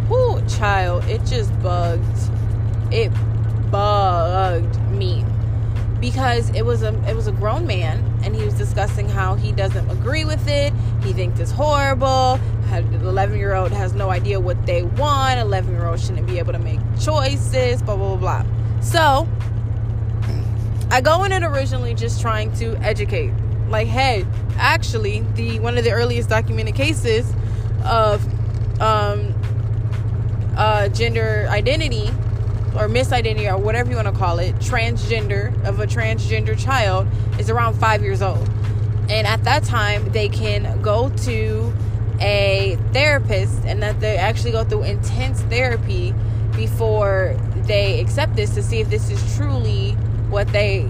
whoo, 0.09 0.41
child, 0.47 1.03
it 1.05 1.23
just 1.25 1.51
bugged, 1.61 2.17
it 2.91 3.11
bugged 3.71 4.79
me. 4.91 5.25
Because 5.99 6.49
it 6.49 6.63
was 6.65 6.83
a 6.83 6.93
it 7.09 7.15
was 7.15 7.27
a 7.27 7.31
grown 7.31 7.65
man 7.65 8.03
and 8.25 8.35
he 8.35 8.43
was 8.43 8.53
discussing 8.55 9.07
how 9.07 9.35
he 9.35 9.53
doesn't 9.53 9.89
agree 9.89 10.25
with 10.25 10.45
it. 10.49 10.73
He 11.01 11.13
thinks 11.13 11.39
it's 11.39 11.51
horrible. 11.51 12.39
An 12.71 12.93
11 12.93 13.37
year 13.37 13.53
old 13.53 13.71
has 13.71 13.93
no 13.93 14.09
idea 14.09 14.37
what 14.37 14.65
they 14.65 14.83
want. 14.83 15.39
11 15.39 15.71
year 15.73 15.87
old 15.87 16.01
shouldn't 16.01 16.27
be 16.27 16.39
able 16.39 16.51
to 16.51 16.59
make 16.59 16.81
choices 16.99 17.81
blah 17.81 17.95
blah 17.95 18.17
blah, 18.17 18.43
blah. 18.43 18.81
so 18.81 19.25
I 20.93 21.01
go 21.01 21.23
in 21.23 21.31
it 21.31 21.41
originally 21.41 21.95
just 21.95 22.21
trying 22.21 22.53
to 22.57 22.75
educate. 22.77 23.33
Like, 23.67 23.87
hey, 23.87 24.27
actually, 24.57 25.21
the 25.33 25.59
one 25.59 25.75
of 25.79 25.83
the 25.83 25.89
earliest 25.89 26.29
documented 26.29 26.75
cases 26.75 27.27
of 27.83 28.23
um, 28.79 29.33
uh, 30.55 30.89
gender 30.89 31.47
identity 31.49 32.09
or 32.75 32.87
misidentity 32.87 33.51
or 33.51 33.57
whatever 33.57 33.89
you 33.89 33.95
want 33.95 34.07
to 34.07 34.13
call 34.13 34.37
it, 34.37 34.53
transgender 34.57 35.51
of 35.65 35.79
a 35.79 35.87
transgender 35.87 36.55
child 36.55 37.07
is 37.39 37.49
around 37.49 37.73
five 37.73 38.03
years 38.03 38.21
old. 38.21 38.47
And 39.09 39.25
at 39.25 39.43
that 39.45 39.63
time, 39.63 40.11
they 40.11 40.29
can 40.29 40.79
go 40.83 41.09
to 41.09 41.73
a 42.21 42.77
therapist 42.93 43.65
and 43.65 43.81
that 43.81 43.99
they 43.99 44.17
actually 44.17 44.51
go 44.51 44.63
through 44.63 44.83
intense 44.83 45.41
therapy 45.41 46.13
before 46.55 47.35
they 47.65 47.99
accept 47.99 48.35
this 48.35 48.53
to 48.53 48.61
see 48.61 48.79
if 48.79 48.91
this 48.91 49.09
is 49.09 49.35
truly 49.35 49.97
what 50.33 50.47
they 50.49 50.89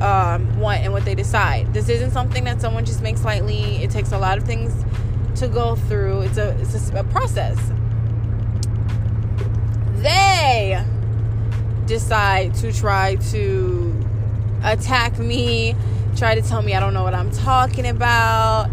um, 0.00 0.58
want 0.58 0.80
and 0.80 0.92
what 0.92 1.04
they 1.04 1.14
decide. 1.14 1.72
This 1.74 1.88
isn't 1.88 2.12
something 2.12 2.44
that 2.44 2.60
someone 2.60 2.84
just 2.84 3.02
makes 3.02 3.24
lightly. 3.24 3.82
It 3.82 3.90
takes 3.90 4.12
a 4.12 4.18
lot 4.18 4.38
of 4.38 4.44
things 4.44 4.72
to 5.40 5.48
go 5.48 5.76
through. 5.76 6.22
It's 6.22 6.38
a 6.38 6.56
it's 6.60 6.90
a, 6.90 7.00
a 7.00 7.04
process. 7.04 7.58
They 9.96 10.84
decide 11.86 12.54
to 12.56 12.72
try 12.72 13.16
to 13.16 14.04
attack 14.64 15.18
me, 15.18 15.76
try 16.16 16.34
to 16.34 16.42
tell 16.42 16.62
me 16.62 16.74
I 16.74 16.80
don't 16.80 16.94
know 16.94 17.04
what 17.04 17.14
I'm 17.14 17.30
talking 17.30 17.86
about. 17.86 18.70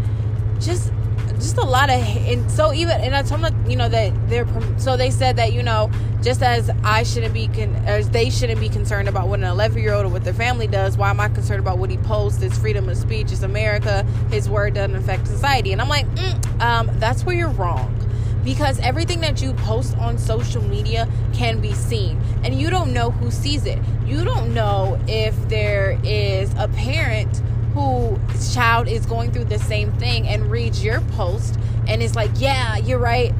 Just 0.58 0.92
just 1.34 1.56
a 1.56 1.64
lot 1.64 1.88
of 1.88 1.96
and 1.96 2.50
so 2.50 2.72
even 2.72 3.00
and 3.00 3.14
I 3.14 3.22
told 3.22 3.42
them 3.42 3.70
you 3.70 3.76
know 3.76 3.88
that 3.88 4.12
they're 4.28 4.46
so 4.78 4.96
they 4.96 5.10
said 5.10 5.36
that 5.36 5.52
you 5.52 5.62
know 5.62 5.90
just 6.22 6.42
as 6.42 6.70
I 6.84 7.02
shouldn't 7.02 7.34
be 7.34 7.48
con- 7.48 7.74
as 7.86 8.10
they 8.10 8.30
shouldn't 8.30 8.60
be 8.60 8.68
concerned 8.68 9.08
about 9.08 9.28
what 9.28 9.40
an 9.40 9.46
11 9.46 9.82
year 9.82 9.94
old 9.94 10.06
or 10.06 10.08
what 10.08 10.24
their 10.24 10.34
family 10.34 10.66
does 10.66 10.96
why 10.96 11.10
am 11.10 11.20
I 11.20 11.28
concerned 11.28 11.60
about 11.60 11.78
what 11.78 11.90
he 11.90 11.96
posts 11.98 12.42
it's 12.42 12.58
freedom 12.58 12.88
of 12.88 12.96
speech 12.96 13.32
it's 13.32 13.42
America 13.42 14.04
his 14.30 14.48
word 14.48 14.74
doesn't 14.74 14.96
affect 14.96 15.26
society? 15.26 15.72
And 15.72 15.80
I'm 15.80 15.88
like 15.88 16.06
mm, 16.14 16.40
um, 16.60 16.90
that's 16.98 17.24
where 17.24 17.34
you're 17.34 17.48
wrong. 17.48 17.96
Because 18.44 18.78
everything 18.80 19.20
that 19.20 19.42
you 19.42 19.52
post 19.52 19.96
on 19.98 20.16
social 20.16 20.62
media 20.62 21.08
can 21.34 21.60
be 21.60 21.72
seen. 21.72 22.20
And 22.42 22.58
you 22.58 22.70
don't 22.70 22.92
know 22.92 23.10
who 23.10 23.30
sees 23.30 23.66
it. 23.66 23.78
You 24.06 24.24
don't 24.24 24.54
know 24.54 24.98
if 25.06 25.36
there 25.48 25.98
is 26.04 26.52
a 26.56 26.68
parent 26.68 27.42
whose 27.74 28.54
child 28.54 28.88
is 28.88 29.04
going 29.04 29.30
through 29.30 29.44
the 29.44 29.58
same 29.58 29.92
thing 29.92 30.26
and 30.26 30.50
reads 30.50 30.82
your 30.82 31.00
post 31.12 31.58
and 31.86 32.02
is 32.02 32.16
like, 32.16 32.30
yeah, 32.36 32.76
you're 32.78 32.98
right. 32.98 33.32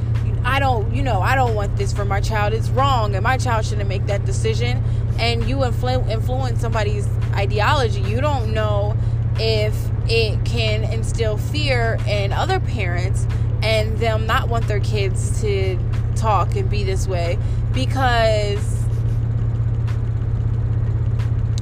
I 0.44 0.58
don't, 0.58 0.94
you 0.94 1.02
know, 1.02 1.20
I 1.20 1.34
don't 1.34 1.54
want 1.54 1.76
this 1.76 1.92
for 1.92 2.04
my 2.04 2.20
child. 2.20 2.52
It's 2.52 2.70
wrong, 2.70 3.14
and 3.14 3.22
my 3.22 3.36
child 3.36 3.66
shouldn't 3.66 3.88
make 3.88 4.06
that 4.06 4.24
decision. 4.24 4.82
And 5.18 5.48
you 5.48 5.58
influ- 5.58 6.08
influence 6.10 6.60
somebody's 6.60 7.06
ideology. 7.34 8.00
You 8.00 8.20
don't 8.20 8.52
know 8.54 8.96
if 9.36 9.74
it 10.08 10.44
can 10.44 10.84
instill 10.84 11.36
fear 11.36 11.98
in 12.06 12.32
other 12.32 12.58
parents 12.60 13.26
and 13.62 13.98
them 13.98 14.26
not 14.26 14.48
want 14.48 14.66
their 14.66 14.80
kids 14.80 15.40
to 15.42 15.78
talk 16.16 16.56
and 16.56 16.68
be 16.68 16.84
this 16.84 17.06
way 17.06 17.38
because 17.72 18.80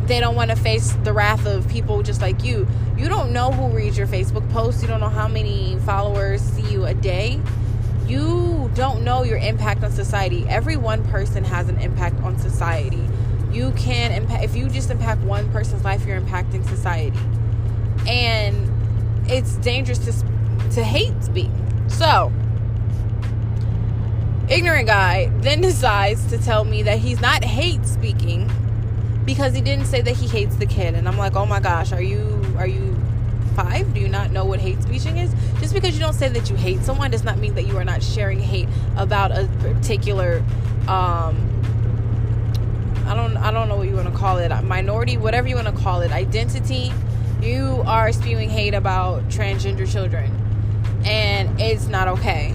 they 0.07 0.21
don't 0.21 0.35
want 0.35 0.51
to 0.51 0.57
face 0.57 0.93
the 1.05 1.13
wrath 1.13 1.47
of 1.47 1.69
people 1.69 2.03
just 2.03 2.21
like 2.21 2.43
you. 2.43 2.67
You 2.97 3.09
don't 3.09 3.33
know 3.33 3.53
who 3.53 3.69
reads 3.69 3.99
your 3.99 4.07
Facebook 4.07 4.49
posts. 4.51 4.83
You 4.83 4.89
don't 4.89 5.01
know 5.01 5.09
how 5.09 5.29
many 5.29 5.79
followers 5.85 6.41
see 6.41 6.63
you 6.63 6.87
a 6.87 6.95
day. 6.95 7.41
You 8.09 8.71
don't 8.75 9.05
know 9.05 9.23
your 9.23 9.39
impact 9.39 9.85
on 9.85 9.93
society. 9.93 10.47
Every 10.49 10.77
one 10.77 11.05
person 11.09 11.45
has 11.45 11.69
an 11.69 11.79
impact 11.79 12.21
on 12.23 12.39
society. 12.39 13.07
You 13.53 13.73
can 13.73 14.13
impact 14.13 14.45
if 14.45 14.57
you 14.57 14.69
just 14.69 14.91
impact 14.91 15.21
one 15.23 15.51
person's 15.53 15.85
life, 15.85 16.07
you're 16.07 16.21
impacting 16.21 16.67
society. 16.67 17.19
And 18.09 18.71
it's 19.31 19.57
dangerous 19.57 19.99
to 19.99 20.13
to 20.71 20.83
hate 20.83 21.23
speak. 21.23 21.51
So, 21.89 22.33
ignorant 24.49 24.87
guy 24.87 25.31
then 25.41 25.61
decides 25.61 26.25
to 26.27 26.39
tell 26.39 26.65
me 26.65 26.83
that 26.85 26.99
he's 26.99 27.21
not 27.21 27.45
hate 27.45 27.85
speaking 27.85 28.51
because 29.27 29.55
he 29.55 29.61
didn't 29.61 29.85
say 29.85 30.01
that 30.01 30.17
he 30.17 30.27
hates 30.27 30.57
the 30.57 30.65
kid 30.65 30.95
and 30.95 31.07
i'm 31.07 31.19
like 31.19 31.37
oh 31.37 31.45
my 31.45 31.61
gosh 31.61 31.93
are 31.93 32.01
you 32.01 32.43
are 32.57 32.67
you 32.67 32.98
five 33.59 33.93
do 33.93 33.99
you 33.99 34.09
not 34.09 34.31
know 34.31 34.45
what 34.45 34.61
hate 34.61 34.81
speaking 34.81 35.19
is 35.19 35.35
just 35.59 35.75
because 35.75 35.93
you 35.95 36.01
don't 36.01 36.13
say 36.13 36.29
that 36.29 36.49
you 36.49 36.55
hate 36.55 36.81
someone 36.85 37.11
does 37.11 37.25
not 37.25 37.39
mean 37.39 37.55
that 37.57 37.67
you 37.67 37.77
are 37.77 37.85
not 37.85 38.01
sharing 38.01 38.39
hate 38.39 38.69
about 38.97 39.33
a 39.33 39.49
particular 39.59 40.39
um 40.87 41.35
i 43.07 43.15
don't 43.17 43.37
i 43.39 43.51
don't 43.51 43.69
know 43.69 43.77
what 43.77 43.89
you 43.89 43.97
want 43.97 44.07
to 44.07 44.17
call 44.17 44.39
it 44.39 44.49
minority 44.63 45.17
whatever 45.17 45.49
you 45.49 45.57
want 45.57 45.67
to 45.67 45.83
call 45.83 46.03
it 46.03 46.13
identity 46.13 46.93
you 47.43 47.83
are 47.85 48.13
spewing 48.13 48.49
hate 48.49 48.75
about 48.75 49.27
transgender 49.29 49.91
children 49.91 50.31
and 51.05 51.61
it's 51.61 51.89
not 51.89 52.07
okay 52.07 52.55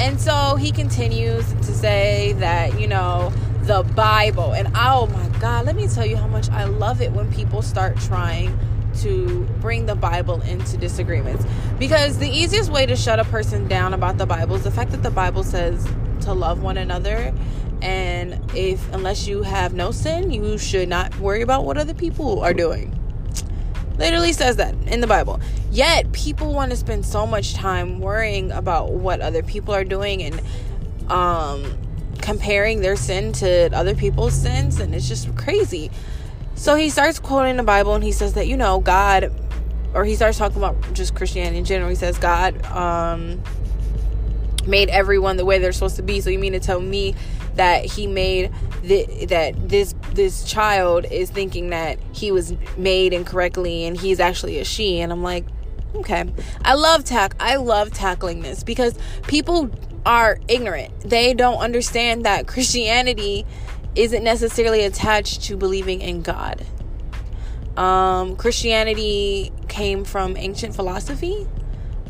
and 0.00 0.20
so 0.20 0.56
he 0.56 0.72
continues 0.72 1.46
to 1.52 1.72
say 1.74 2.32
that 2.34 2.80
you 2.80 2.88
know 2.88 3.32
the 3.68 3.82
Bible. 3.82 4.52
And 4.54 4.68
oh 4.74 5.06
my 5.08 5.28
God, 5.38 5.66
let 5.66 5.76
me 5.76 5.86
tell 5.86 6.06
you 6.06 6.16
how 6.16 6.26
much 6.26 6.48
I 6.48 6.64
love 6.64 7.02
it 7.02 7.12
when 7.12 7.30
people 7.30 7.60
start 7.60 7.98
trying 7.98 8.58
to 9.02 9.48
bring 9.60 9.86
the 9.86 9.94
Bible 9.94 10.40
into 10.42 10.76
disagreements. 10.76 11.44
Because 11.78 12.18
the 12.18 12.28
easiest 12.28 12.70
way 12.70 12.86
to 12.86 12.96
shut 12.96 13.18
a 13.18 13.24
person 13.24 13.68
down 13.68 13.94
about 13.94 14.18
the 14.18 14.26
Bible 14.26 14.56
is 14.56 14.64
the 14.64 14.70
fact 14.70 14.90
that 14.92 15.02
the 15.02 15.10
Bible 15.10 15.42
says 15.42 15.86
to 16.22 16.32
love 16.32 16.62
one 16.62 16.76
another. 16.76 17.32
And 17.80 18.40
if, 18.54 18.92
unless 18.92 19.26
you 19.26 19.42
have 19.42 19.72
no 19.72 19.92
sin, 19.92 20.30
you 20.30 20.58
should 20.58 20.88
not 20.88 21.18
worry 21.20 21.42
about 21.42 21.64
what 21.64 21.78
other 21.78 21.94
people 21.94 22.40
are 22.40 22.54
doing. 22.54 22.94
Literally 23.98 24.32
says 24.32 24.56
that 24.56 24.74
in 24.86 25.00
the 25.00 25.06
Bible. 25.06 25.40
Yet, 25.70 26.12
people 26.12 26.52
want 26.52 26.70
to 26.70 26.76
spend 26.76 27.04
so 27.04 27.26
much 27.26 27.54
time 27.54 28.00
worrying 28.00 28.52
about 28.52 28.92
what 28.92 29.20
other 29.20 29.42
people 29.42 29.74
are 29.74 29.84
doing 29.84 30.22
and, 30.22 30.40
um, 31.10 31.78
comparing 32.20 32.80
their 32.80 32.96
sin 32.96 33.32
to 33.32 33.70
other 33.74 33.94
people's 33.94 34.34
sins 34.34 34.80
and 34.80 34.94
it's 34.94 35.08
just 35.08 35.34
crazy. 35.36 35.90
So 36.58 36.74
he 36.74 36.90
starts 36.90 37.20
quoting 37.20 37.56
the 37.56 37.62
Bible 37.62 37.94
and 37.94 38.02
he 38.02 38.10
says 38.10 38.34
that 38.34 38.48
you 38.48 38.56
know 38.56 38.80
God 38.80 39.32
or 39.94 40.04
he 40.04 40.16
starts 40.16 40.38
talking 40.38 40.58
about 40.58 40.92
just 40.92 41.14
Christianity 41.14 41.58
in 41.58 41.64
general. 41.64 41.88
He 41.88 41.94
says 41.94 42.18
God 42.18 42.64
um 42.66 43.40
made 44.66 44.88
everyone 44.90 45.36
the 45.36 45.44
way 45.44 45.60
they're 45.60 45.72
supposed 45.72 45.96
to 45.96 46.02
be. 46.02 46.20
So 46.20 46.30
you 46.30 46.38
mean 46.38 46.52
to 46.52 46.60
tell 46.60 46.80
me 46.80 47.14
that 47.54 47.84
he 47.84 48.08
made 48.08 48.52
the, 48.82 49.26
that 49.26 49.68
this 49.68 49.94
this 50.14 50.42
child 50.44 51.06
is 51.10 51.30
thinking 51.30 51.70
that 51.70 51.98
he 52.12 52.32
was 52.32 52.54
made 52.76 53.12
incorrectly 53.12 53.84
and 53.84 53.96
he's 53.96 54.18
actually 54.18 54.58
a 54.58 54.64
she 54.64 55.00
and 55.00 55.12
I'm 55.12 55.22
like 55.22 55.46
okay. 55.94 56.24
I 56.64 56.74
love 56.74 57.04
tack 57.04 57.36
I 57.38 57.54
love 57.54 57.92
tackling 57.92 58.40
this 58.40 58.64
because 58.64 58.98
people 59.28 59.70
are 60.04 60.40
ignorant. 60.48 60.92
They 61.02 61.34
don't 61.34 61.58
understand 61.58 62.24
that 62.24 62.48
Christianity 62.48 63.46
isn't 63.98 64.22
necessarily 64.22 64.84
attached 64.84 65.42
to 65.42 65.56
believing 65.56 66.00
in 66.00 66.22
God. 66.22 66.64
Um, 67.76 68.36
Christianity 68.36 69.52
came 69.68 70.04
from 70.04 70.36
ancient 70.36 70.74
philosophy. 70.74 71.46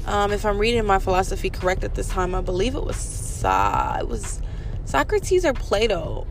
Um, 0.07 0.30
if 0.30 0.45
I'm 0.45 0.59
reading 0.59 0.85
my 0.85 0.99
philosophy 0.99 1.50
correct 1.50 1.85
at 1.85 1.95
this 1.95 2.09
time, 2.09 2.35
I 2.35 2.42
believe 2.42 2.75
it 2.75 2.85
was 2.85 2.97
Sa- 2.97 3.99
it 3.99 4.09
was 4.09 4.42
Socrates 4.85 5.45
or 5.45 5.52
Plato. 5.54 6.26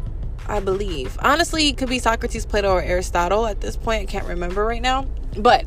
I 0.49 0.61
believe. 0.61 1.17
Honestly, 1.21 1.67
it 1.67 1.77
could 1.77 1.89
be 1.89 1.99
Socrates, 1.99 2.45
Plato, 2.45 2.71
or 2.71 2.81
Aristotle 2.81 3.47
at 3.47 3.59
this 3.59 3.75
point. 3.75 4.03
I 4.03 4.05
can't 4.05 4.25
remember 4.25 4.65
right 4.65 4.81
now. 4.81 5.05
But 5.35 5.65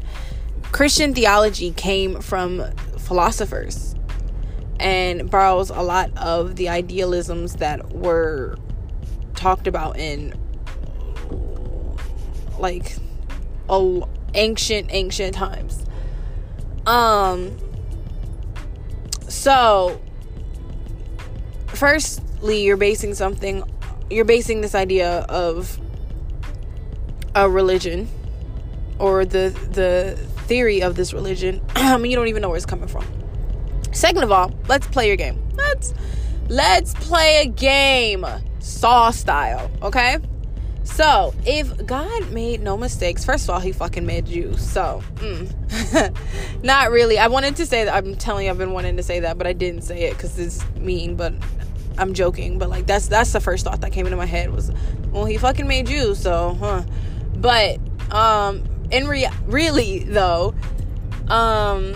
Christian 0.72 1.14
theology 1.14 1.72
came 1.72 2.20
from 2.22 2.64
philosophers 2.96 3.94
and 4.78 5.30
borrows 5.30 5.68
a 5.68 5.82
lot 5.82 6.16
of 6.16 6.56
the 6.56 6.70
idealisms 6.70 7.56
that 7.56 7.92
were 7.92 8.56
talked 9.40 9.66
about 9.66 9.98
in 9.98 10.34
like 12.58 12.96
ancient 14.34 14.88
ancient 14.90 15.34
times. 15.34 15.84
Um 16.86 17.56
so 19.28 20.00
firstly 21.68 22.64
you're 22.64 22.76
basing 22.76 23.14
something 23.14 23.62
you're 24.10 24.26
basing 24.26 24.60
this 24.60 24.74
idea 24.74 25.20
of 25.20 25.80
a 27.34 27.48
religion 27.48 28.08
or 28.98 29.24
the 29.24 29.48
the 29.72 30.18
theory 30.42 30.82
of 30.82 30.96
this 30.96 31.14
religion. 31.14 31.62
I 31.76 31.96
mean 31.96 32.10
you 32.10 32.16
don't 32.16 32.28
even 32.28 32.42
know 32.42 32.48
where 32.48 32.58
it's 32.58 32.66
coming 32.66 32.88
from. 32.88 33.06
Second 33.92 34.22
of 34.22 34.30
all 34.30 34.52
let's 34.68 34.86
play 34.88 35.06
your 35.06 35.16
game 35.16 35.49
let's 36.50 36.92
play 36.94 37.42
a 37.42 37.46
game 37.46 38.26
saw 38.58 39.10
style 39.10 39.70
okay 39.80 40.18
so, 40.82 41.34
if 41.46 41.86
God 41.86 42.32
made 42.32 42.62
no 42.62 42.76
mistakes, 42.76 43.24
first 43.24 43.44
of 43.44 43.50
all, 43.50 43.60
He 43.60 43.72
fucking 43.72 44.04
made 44.04 44.28
you. 44.28 44.56
So, 44.56 45.02
mm. 45.16 46.62
not 46.64 46.90
really. 46.90 47.18
I 47.18 47.28
wanted 47.28 47.56
to 47.56 47.66
say 47.66 47.84
that. 47.84 47.94
I'm 47.94 48.16
telling 48.16 48.46
you, 48.46 48.50
I've 48.50 48.58
been 48.58 48.72
wanting 48.72 48.96
to 48.96 49.02
say 49.02 49.20
that, 49.20 49.38
but 49.38 49.46
I 49.46 49.52
didn't 49.52 49.82
say 49.82 50.02
it 50.02 50.14
because 50.14 50.38
it's 50.38 50.64
mean. 50.76 51.16
But 51.16 51.34
I'm 51.96 52.12
joking. 52.12 52.58
But 52.58 52.70
like, 52.70 52.86
that's 52.86 53.08
that's 53.08 53.32
the 53.32 53.40
first 53.40 53.64
thought 53.64 53.80
that 53.82 53.92
came 53.92 54.06
into 54.06 54.16
my 54.16 54.26
head 54.26 54.52
was, 54.52 54.72
well, 55.10 55.26
He 55.26 55.38
fucking 55.38 55.68
made 55.68 55.88
you. 55.88 56.14
So, 56.14 56.56
huh. 56.58 56.82
But 57.36 57.78
um, 58.12 58.64
in 58.90 59.06
rea- 59.06 59.30
really 59.46 60.00
though, 60.00 60.54
um, 61.28 61.94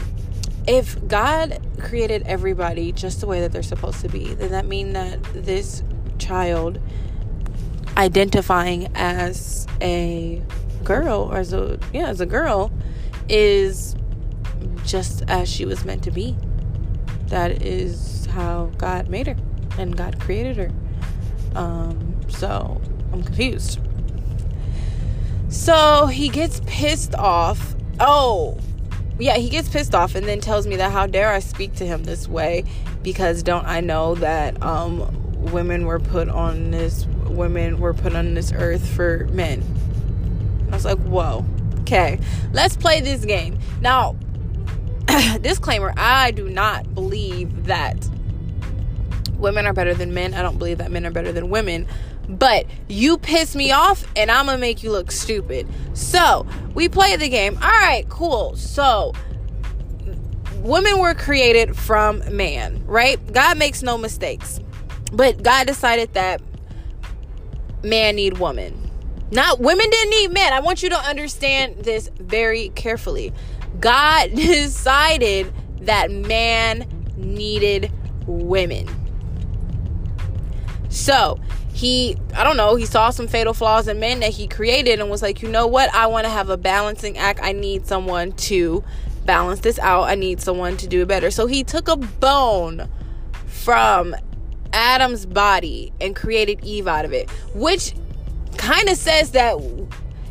if 0.66 1.06
God 1.06 1.60
created 1.80 2.22
everybody 2.26 2.92
just 2.92 3.20
the 3.20 3.26
way 3.26 3.40
that 3.40 3.52
they're 3.52 3.62
supposed 3.62 4.00
to 4.00 4.08
be, 4.08 4.34
then 4.34 4.50
that 4.52 4.66
mean 4.66 4.92
that 4.94 5.22
this 5.34 5.82
child 6.18 6.80
identifying 7.96 8.90
as 8.94 9.66
a 9.80 10.42
girl 10.82 11.28
or 11.30 11.38
as 11.38 11.52
a 11.52 11.78
yeah 11.92 12.08
as 12.08 12.20
a 12.20 12.26
girl 12.26 12.72
is 13.28 13.94
just 14.84 15.22
as 15.28 15.48
she 15.48 15.64
was 15.64 15.84
meant 15.84 16.02
to 16.04 16.10
be. 16.10 16.36
That 17.28 17.62
is 17.62 18.26
how 18.26 18.70
god 18.78 19.08
made 19.08 19.26
her 19.26 19.36
and 19.78 19.96
god 19.96 20.18
created 20.20 20.56
her. 20.56 20.70
Um 21.54 22.16
so 22.28 22.80
i'm 23.12 23.22
confused. 23.22 23.80
So 25.48 26.06
he 26.06 26.28
gets 26.28 26.60
pissed 26.66 27.14
off. 27.14 27.76
Oh 28.00 28.58
yeah 29.18 29.36
he 29.36 29.48
gets 29.48 29.68
pissed 29.68 29.94
off 29.94 30.14
and 30.14 30.26
then 30.26 30.40
tells 30.40 30.66
me 30.66 30.76
that 30.76 30.90
how 30.90 31.06
dare 31.06 31.32
i 31.32 31.38
speak 31.38 31.74
to 31.74 31.86
him 31.86 32.04
this 32.04 32.28
way 32.28 32.64
because 33.02 33.42
don't 33.42 33.66
i 33.66 33.80
know 33.80 34.14
that 34.14 34.60
um 34.62 35.00
women 35.52 35.86
were 35.86 36.00
put 36.00 36.28
on 36.28 36.70
this 36.70 37.06
women 37.34 37.78
were 37.80 37.94
put 37.94 38.14
on 38.14 38.34
this 38.34 38.52
earth 38.52 38.86
for 38.86 39.26
men. 39.32 39.62
I 40.70 40.74
was 40.74 40.84
like, 40.84 40.98
whoa. 40.98 41.44
Okay, 41.80 42.18
let's 42.52 42.76
play 42.76 43.00
this 43.00 43.24
game. 43.24 43.58
Now, 43.80 44.16
disclaimer 45.40 45.92
I 45.96 46.30
do 46.30 46.48
not 46.48 46.94
believe 46.94 47.66
that 47.66 48.08
women 49.34 49.66
are 49.66 49.74
better 49.74 49.92
than 49.92 50.14
men. 50.14 50.32
I 50.32 50.40
don't 50.40 50.58
believe 50.58 50.78
that 50.78 50.90
men 50.90 51.04
are 51.04 51.10
better 51.10 51.32
than 51.32 51.50
women. 51.50 51.86
But 52.28 52.66
you 52.88 53.18
piss 53.18 53.54
me 53.54 53.72
off 53.72 54.04
and 54.16 54.30
I'm 54.30 54.46
gonna 54.46 54.58
make 54.58 54.82
you 54.82 54.90
look 54.90 55.10
stupid. 55.10 55.66
So, 55.92 56.46
we 56.74 56.88
play 56.88 57.16
the 57.16 57.28
game. 57.28 57.56
Alright, 57.56 58.08
cool. 58.08 58.56
So, 58.56 59.12
women 60.56 60.98
were 60.98 61.14
created 61.14 61.76
from 61.76 62.22
man, 62.34 62.84
right? 62.86 63.20
God 63.32 63.58
makes 63.58 63.82
no 63.82 63.98
mistakes. 63.98 64.60
But 65.12 65.42
God 65.42 65.66
decided 65.66 66.14
that 66.14 66.40
man 67.82 68.16
need 68.16 68.38
woman. 68.38 68.80
Not 69.30 69.60
women 69.60 69.88
didn't 69.90 70.10
need 70.10 70.28
men. 70.28 70.52
I 70.52 70.60
want 70.60 70.82
you 70.82 70.88
to 70.90 70.98
understand 70.98 71.84
this 71.84 72.10
very 72.18 72.70
carefully. 72.70 73.32
God 73.80 74.30
decided 74.34 75.52
that 75.82 76.10
man 76.10 76.86
needed 77.16 77.92
women. 78.26 78.88
So, 80.88 81.40
he, 81.74 82.16
I 82.34 82.44
don't 82.44 82.56
know, 82.56 82.76
he 82.76 82.86
saw 82.86 83.10
some 83.10 83.26
fatal 83.26 83.52
flaws 83.52 83.88
in 83.88 83.98
men 83.98 84.20
that 84.20 84.30
he 84.30 84.46
created 84.46 85.00
and 85.00 85.10
was 85.10 85.22
like, 85.22 85.42
you 85.42 85.48
know 85.48 85.66
what? 85.66 85.92
I 85.92 86.06
want 86.06 86.24
to 86.24 86.30
have 86.30 86.48
a 86.48 86.56
balancing 86.56 87.18
act. 87.18 87.40
I 87.42 87.50
need 87.50 87.86
someone 87.86 88.30
to 88.32 88.84
balance 89.26 89.58
this 89.60 89.80
out. 89.80 90.04
I 90.04 90.14
need 90.14 90.40
someone 90.40 90.76
to 90.76 90.86
do 90.86 91.02
it 91.02 91.08
better. 91.08 91.32
So, 91.32 91.46
he 91.46 91.64
took 91.64 91.88
a 91.88 91.96
bone 91.96 92.88
from 93.46 94.14
Adam's 94.72 95.26
body 95.26 95.92
and 96.00 96.14
created 96.14 96.60
Eve 96.62 96.86
out 96.86 97.04
of 97.04 97.12
it, 97.12 97.28
which 97.54 97.92
kind 98.56 98.88
of 98.88 98.96
says 98.96 99.32
that 99.32 99.58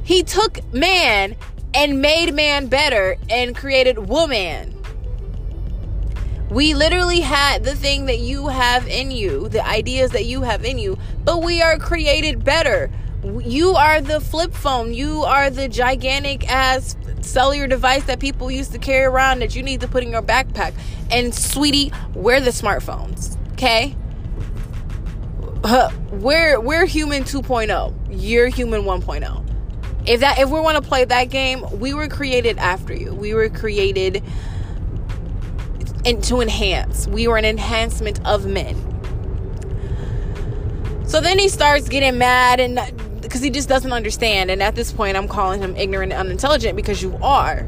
he 0.04 0.24
took 0.24 0.74
man 0.74 1.36
and 1.74 2.02
made 2.02 2.34
man 2.34 2.68
better 2.68 3.18
and 3.30 3.54
created 3.54 4.08
woman. 4.08 4.73
We 6.50 6.74
literally 6.74 7.22
had 7.22 7.64
the 7.64 7.76
thing 7.76 8.06
that 8.08 8.20
you 8.20 8.48
have 8.48 8.88
in 8.88 9.12
you, 9.12 9.50
the 9.50 9.66
ideas 9.66 10.12
that 10.12 10.26
you 10.26 10.42
have 10.42 10.64
in 10.64 10.78
you, 10.78 10.98
but 11.24 11.42
we 11.42 11.62
are 11.62 11.78
created 11.78 12.44
better. 12.44 12.92
You 13.24 13.72
are 13.76 14.02
the 14.02 14.20
flip 14.20 14.54
phone. 14.54 14.94
You 14.94 15.24
are 15.24 15.50
the 15.50 15.68
gigantic 15.68 16.50
ass 16.52 16.96
cellular 17.22 17.68
device 17.68 18.04
that 18.06 18.20
people 18.20 18.52
used 18.52 18.74
to 18.74 18.78
carry 18.78 19.06
around 19.06 19.40
that 19.40 19.56
you 19.56 19.64
need 19.64 19.82
to 19.82 19.88
put 19.88 20.04
in 20.04 20.12
your 20.12 20.22
backpack. 20.22 20.74
And 21.10 21.34
sweetie, 21.34 21.92
we're 22.14 22.42
the 22.42 22.52
smartphones. 22.52 23.38
Okay? 23.54 23.96
we're 26.12 26.60
we're 26.60 26.86
human 26.86 27.24
2.0 27.24 27.96
you're 28.10 28.48
human 28.48 28.82
1.0 28.82 29.46
if 30.06 30.20
that 30.20 30.38
if 30.38 30.50
we 30.50 30.60
want 30.60 30.76
to 30.76 30.88
play 30.88 31.06
that 31.06 31.30
game 31.30 31.64
we 31.80 31.94
were 31.94 32.10
created 32.10 32.58
after 32.58 32.94
you 32.94 33.14
we 33.14 33.34
were 33.34 33.48
created 33.48 34.22
and 36.06 36.24
to 36.24 36.42
enhance 36.42 37.08
we 37.08 37.28
were 37.28 37.38
an 37.38 37.46
enhancement 37.46 38.26
of 38.26 38.46
men 38.46 38.76
so 41.06 41.20
then 41.22 41.38
he 41.38 41.48
starts 41.48 41.88
getting 41.90 42.18
mad 42.18 42.60
and 42.60 42.80
because 43.22 43.42
he 43.42 43.50
just 43.50 43.70
doesn't 43.70 43.94
understand 43.94 44.52
and 44.52 44.62
at 44.62 44.76
this 44.76 44.92
point 44.92 45.16
i'm 45.16 45.28
calling 45.28 45.62
him 45.62 45.76
ignorant 45.76 46.12
and 46.12 46.20
unintelligent 46.20 46.76
because 46.76 47.02
you 47.02 47.18
are 47.22 47.68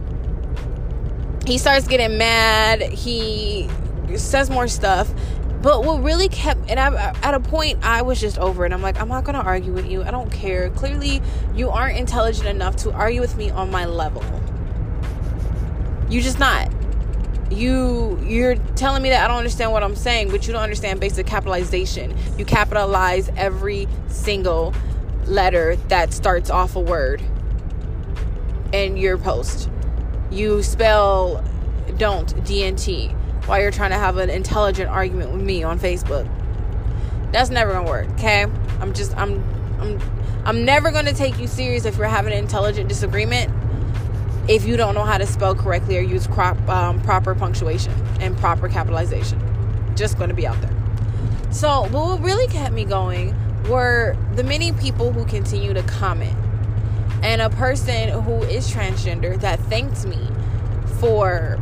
he 1.45 1.57
starts 1.57 1.87
getting 1.87 2.17
mad 2.17 2.81
he 2.81 3.69
says 4.15 4.49
more 4.49 4.67
stuff 4.67 5.13
but 5.65 5.83
what 5.83 6.03
really 6.03 6.29
kept, 6.29 6.69
and 6.69 6.79
I, 6.79 7.15
at 7.23 7.33
a 7.33 7.39
point, 7.39 7.83
I 7.83 8.03
was 8.03 8.21
just 8.21 8.37
over 8.37 8.67
it. 8.67 8.71
I'm 8.71 8.83
like, 8.83 9.01
I'm 9.01 9.07
not 9.07 9.23
gonna 9.23 9.39
argue 9.39 9.73
with 9.73 9.89
you. 9.89 10.03
I 10.03 10.11
don't 10.11 10.31
care. 10.31 10.69
Clearly, 10.69 11.23
you 11.55 11.71
aren't 11.71 11.97
intelligent 11.97 12.47
enough 12.47 12.75
to 12.83 12.91
argue 12.91 13.19
with 13.19 13.35
me 13.35 13.49
on 13.49 13.71
my 13.71 13.85
level. 13.85 14.23
You 16.07 16.21
just 16.21 16.37
not. 16.37 16.71
You 17.55 18.19
you're 18.23 18.55
telling 18.75 19.01
me 19.01 19.09
that 19.09 19.23
I 19.23 19.27
don't 19.27 19.37
understand 19.37 19.71
what 19.71 19.81
I'm 19.81 19.95
saying, 19.95 20.29
but 20.29 20.45
you 20.45 20.53
don't 20.53 20.61
understand 20.61 20.99
basic 20.99 21.25
capitalization. 21.25 22.15
You 22.37 22.43
capitalize 22.45 23.29
every 23.37 23.87
single 24.07 24.73
letter 25.25 25.77
that 25.87 26.13
starts 26.13 26.49
off 26.49 26.75
a 26.75 26.79
word 26.81 27.21
in 28.73 28.97
your 28.97 29.17
post. 29.17 29.69
You 30.31 30.63
spell 30.63 31.43
don't 31.97 32.35
DNT 32.43 33.13
while 33.47 33.61
you're 33.61 33.71
trying 33.71 33.91
to 33.91 33.97
have 33.97 34.17
an 34.17 34.29
intelligent 34.29 34.89
argument 34.89 35.31
with 35.31 35.41
me 35.41 35.63
on 35.63 35.79
Facebook. 35.79 36.29
That's 37.31 37.49
never 37.49 37.71
gonna 37.71 37.89
work, 37.89 38.09
okay? 38.11 38.45
I'm 38.79 38.93
just 38.93 39.15
I'm 39.15 39.43
I'm 39.79 39.99
I'm 40.45 40.65
never 40.65 40.91
gonna 40.91 41.13
take 41.13 41.39
you 41.39 41.47
serious 41.47 41.85
if 41.85 41.97
you're 41.97 42.07
having 42.07 42.33
an 42.33 42.39
intelligent 42.39 42.89
disagreement 42.89 43.51
if 44.47 44.65
you 44.65 44.77
don't 44.77 44.93
know 44.93 45.03
how 45.03 45.17
to 45.17 45.25
spell 45.25 45.55
correctly 45.55 45.97
or 45.97 46.01
use 46.01 46.27
crop, 46.27 46.58
um, 46.69 47.01
proper 47.01 47.34
punctuation 47.34 47.93
and 48.19 48.38
proper 48.38 48.69
capitalization. 48.69 49.41
Just 49.95 50.17
gonna 50.17 50.34
be 50.34 50.45
out 50.45 50.60
there. 50.62 50.73
So, 51.51 51.88
but 51.91 51.93
what 51.93 52.21
really 52.21 52.47
kept 52.47 52.73
me 52.73 52.86
going 52.86 53.36
were 53.69 54.15
the 54.36 54.43
many 54.43 54.71
people 54.73 55.12
who 55.12 55.25
continue 55.25 55.73
to 55.73 55.81
comment. 55.84 56.38
And 57.23 57.41
a 57.41 57.49
person 57.49 58.10
who 58.21 58.43
is 58.43 58.69
transgender 58.69 59.39
that 59.41 59.60
thanked 59.62 60.05
me 60.05 60.19
for 60.99 61.60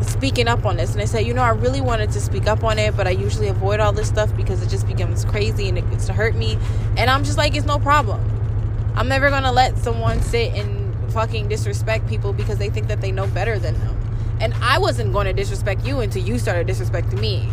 speaking 0.00 0.48
up 0.48 0.64
on 0.64 0.76
this 0.76 0.92
and 0.92 1.02
I 1.02 1.04
said, 1.04 1.26
you 1.26 1.34
know, 1.34 1.42
I 1.42 1.50
really 1.50 1.80
wanted 1.80 2.12
to 2.12 2.20
speak 2.20 2.46
up 2.46 2.64
on 2.64 2.78
it, 2.78 2.96
but 2.96 3.06
I 3.06 3.10
usually 3.10 3.48
avoid 3.48 3.80
all 3.80 3.92
this 3.92 4.08
stuff 4.08 4.34
because 4.36 4.62
it 4.62 4.68
just 4.68 4.86
becomes 4.86 5.24
crazy 5.24 5.68
and 5.68 5.76
it 5.76 5.88
gets 5.90 6.06
to 6.06 6.12
hurt 6.12 6.34
me. 6.34 6.58
And 6.96 7.10
I'm 7.10 7.24
just 7.24 7.36
like, 7.36 7.54
it's 7.56 7.66
no 7.66 7.78
problem. 7.78 8.20
I'm 8.94 9.08
never 9.08 9.28
gonna 9.28 9.52
let 9.52 9.76
someone 9.78 10.22
sit 10.22 10.54
and 10.54 10.75
fucking 11.10 11.48
disrespect 11.48 12.08
people 12.08 12.32
because 12.32 12.58
they 12.58 12.70
think 12.70 12.88
that 12.88 13.00
they 13.00 13.12
know 13.12 13.26
better 13.28 13.58
than 13.58 13.74
them. 13.78 13.96
And 14.40 14.54
I 14.54 14.78
wasn't 14.78 15.12
going 15.12 15.26
to 15.26 15.32
disrespect 15.32 15.84
you 15.84 16.00
until 16.00 16.22
you 16.22 16.38
started 16.38 16.66
disrespecting 16.66 17.20
me. 17.20 17.48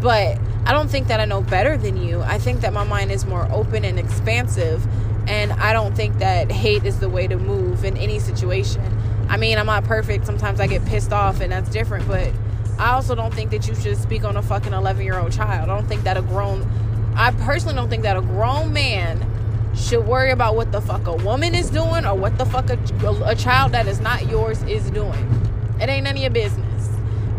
But 0.00 0.38
I 0.66 0.72
don't 0.72 0.90
think 0.90 1.08
that 1.08 1.20
I 1.20 1.24
know 1.24 1.40
better 1.40 1.76
than 1.76 1.96
you. 1.96 2.20
I 2.22 2.38
think 2.38 2.60
that 2.60 2.72
my 2.72 2.84
mind 2.84 3.10
is 3.10 3.24
more 3.24 3.50
open 3.50 3.84
and 3.84 3.98
expansive. 3.98 4.86
And 5.26 5.52
I 5.52 5.72
don't 5.72 5.96
think 5.96 6.18
that 6.18 6.52
hate 6.52 6.84
is 6.84 7.00
the 7.00 7.08
way 7.08 7.26
to 7.26 7.38
move 7.38 7.84
in 7.84 7.96
any 7.96 8.18
situation. 8.18 8.82
I 9.28 9.38
mean, 9.38 9.58
I'm 9.58 9.66
not 9.66 9.84
perfect. 9.84 10.26
Sometimes 10.26 10.60
I 10.60 10.66
get 10.66 10.84
pissed 10.84 11.12
off, 11.12 11.40
and 11.40 11.50
that's 11.50 11.70
different. 11.70 12.06
But 12.06 12.30
I 12.78 12.92
also 12.92 13.14
don't 13.14 13.32
think 13.32 13.50
that 13.52 13.66
you 13.66 13.74
should 13.74 13.96
speak 13.96 14.24
on 14.24 14.36
a 14.36 14.42
fucking 14.42 14.72
11 14.72 15.02
year 15.02 15.18
old 15.18 15.32
child. 15.32 15.70
I 15.70 15.74
don't 15.74 15.86
think 15.86 16.02
that 16.04 16.16
a 16.16 16.22
grown, 16.22 16.68
I 17.16 17.30
personally 17.30 17.74
don't 17.74 17.88
think 17.88 18.02
that 18.02 18.16
a 18.16 18.22
grown 18.22 18.72
man 18.72 19.30
should 19.76 20.06
worry 20.06 20.30
about 20.30 20.56
what 20.56 20.72
the 20.72 20.80
fuck 20.80 21.06
a 21.06 21.16
woman 21.16 21.54
is 21.54 21.70
doing 21.70 22.04
or 22.06 22.14
what 22.14 22.38
the 22.38 22.46
fuck 22.46 22.70
a, 22.70 22.78
a 23.24 23.34
child 23.34 23.72
that 23.72 23.86
is 23.86 24.00
not 24.00 24.28
yours 24.28 24.62
is 24.64 24.90
doing. 24.90 25.44
It 25.80 25.88
ain't 25.88 26.04
none 26.04 26.16
of 26.16 26.22
your 26.22 26.30
business. 26.30 26.88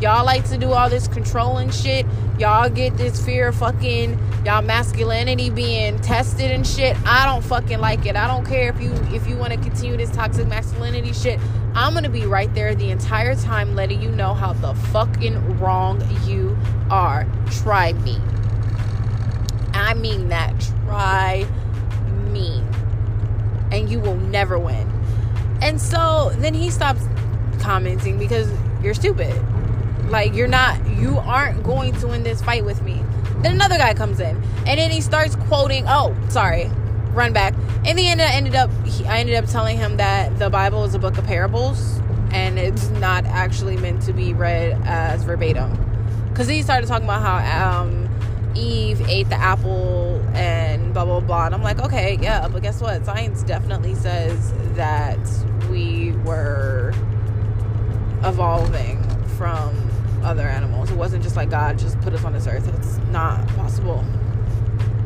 Y'all 0.01 0.25
like 0.25 0.47
to 0.49 0.57
do 0.57 0.73
all 0.73 0.89
this 0.89 1.07
controlling 1.07 1.69
shit. 1.69 2.05
Y'all 2.37 2.69
get 2.69 2.97
this 2.97 3.23
fear 3.23 3.47
of 3.47 3.55
fucking 3.55 4.19
y'all 4.45 4.61
masculinity 4.61 5.49
being 5.49 5.97
tested 6.01 6.51
and 6.51 6.67
shit. 6.67 6.97
I 7.05 7.25
don't 7.25 7.43
fucking 7.43 7.79
like 7.79 8.05
it. 8.05 8.17
I 8.17 8.27
don't 8.27 8.45
care 8.45 8.69
if 8.69 8.81
you 8.81 8.91
if 9.15 9.25
you 9.27 9.37
want 9.37 9.53
to 9.53 9.59
continue 9.59 9.95
this 9.95 10.11
toxic 10.11 10.47
masculinity 10.47 11.13
shit. 11.13 11.39
I'm 11.75 11.93
gonna 11.93 12.09
be 12.09 12.25
right 12.25 12.53
there 12.53 12.75
the 12.75 12.89
entire 12.91 13.35
time 13.35 13.73
letting 13.73 14.01
you 14.01 14.11
know 14.11 14.33
how 14.33 14.51
the 14.51 14.73
fucking 14.73 15.59
wrong 15.59 16.05
you 16.25 16.57
are. 16.89 17.25
Try 17.49 17.93
me. 17.93 18.19
I 19.73 19.93
mean 19.93 20.27
that. 20.27 20.59
Try 20.85 21.47
me. 22.35 22.61
And 23.71 23.89
you 23.89 23.99
will 23.99 24.17
never 24.17 24.59
win. 24.59 24.87
And 25.61 25.81
so 25.81 26.31
then 26.35 26.53
he 26.53 26.69
stops 26.69 27.01
commenting 27.59 28.19
because 28.19 28.51
you're 28.83 28.93
stupid. 28.93 29.33
Like 30.09 30.35
you're 30.35 30.47
not 30.47 30.85
you 30.87 31.17
aren't 31.17 31.63
going 31.63 31.93
to 31.99 32.07
win 32.07 32.23
this 32.23 32.41
fight 32.41 32.63
with 32.63 32.81
me. 32.83 33.03
Then 33.41 33.53
another 33.53 33.77
guy 33.77 33.93
comes 33.93 34.19
in 34.19 34.35
and 34.67 34.79
then 34.79 34.91
he 34.91 35.01
starts 35.01 35.35
quoting, 35.35 35.85
oh, 35.87 36.15
sorry, 36.29 36.69
run 37.11 37.33
back. 37.33 37.55
In 37.85 37.95
the 37.95 38.07
end 38.07 38.21
I 38.21 38.31
ended 38.31 38.55
up 38.55 38.69
I 39.07 39.19
ended 39.19 39.35
up 39.35 39.45
telling 39.45 39.77
him 39.77 39.97
that 39.97 40.37
the 40.37 40.49
Bible 40.49 40.83
is 40.83 40.93
a 40.93 40.99
book 40.99 41.17
of 41.17 41.25
parables 41.25 41.99
and 42.31 42.59
it's 42.59 42.89
not 42.89 43.25
actually 43.25 43.77
meant 43.77 44.01
to 44.03 44.13
be 44.13 44.33
read 44.33 44.79
as 44.85 45.23
verbatim. 45.23 45.71
Cuz 46.35 46.47
he 46.47 46.61
started 46.61 46.87
talking 46.87 47.05
about 47.05 47.21
how 47.21 47.81
um, 47.81 48.09
Eve 48.55 49.01
ate 49.07 49.29
the 49.29 49.35
apple 49.35 50.14
blah 51.19 51.27
blah. 51.27 51.45
And 51.47 51.55
I'm 51.55 51.63
like, 51.63 51.79
okay, 51.79 52.17
yeah, 52.21 52.47
but 52.47 52.61
guess 52.61 52.81
what? 52.81 53.05
Science 53.05 53.43
definitely 53.43 53.95
says 53.95 54.53
that 54.75 55.19
we 55.69 56.11
were 56.23 56.93
evolving 58.23 59.03
from 59.37 59.75
other 60.23 60.47
animals. 60.47 60.91
It 60.91 60.97
wasn't 60.97 61.23
just 61.23 61.35
like 61.35 61.49
God 61.49 61.77
just 61.77 61.99
put 62.01 62.13
us 62.13 62.23
on 62.23 62.33
this 62.33 62.47
earth. 62.47 62.67
It's 62.79 62.97
not 63.11 63.47
possible. 63.49 64.03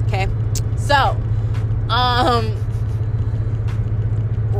Okay? 0.08 0.28
So, 0.78 1.17
um 1.89 2.56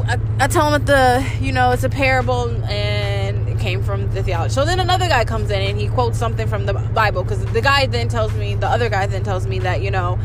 I, 0.10 0.18
I 0.40 0.48
tell 0.48 0.74
him 0.74 0.84
that 0.84 0.86
the, 0.88 1.44
you 1.46 1.52
know, 1.52 1.72
it's 1.72 1.84
a 1.84 1.90
parable 1.90 2.50
and 2.66 3.48
it 3.48 3.60
came 3.60 3.84
from 3.84 4.10
the 4.12 4.24
theology. 4.24 4.54
So 4.54 4.66
then 4.66 4.80
another 4.80 5.08
guy 5.08 5.26
comes 5.26 5.52
in 5.52 5.62
and 5.62 5.80
he 5.80 5.88
quotes 5.88 6.18
something 6.18 6.48
from 6.48 6.66
the 6.66 6.74
Bible 6.74 7.24
because 7.24 7.46
the 7.46 7.62
guy 7.62 7.86
then 7.86 8.08
tells 8.08 8.34
me, 8.34 8.56
the 8.56 8.68
other 8.68 8.90
guy 8.90 9.06
then 9.06 9.24
tells 9.24 9.46
me 9.46 9.60
that, 9.60 9.82
you 9.82 9.92
know, 9.92 10.20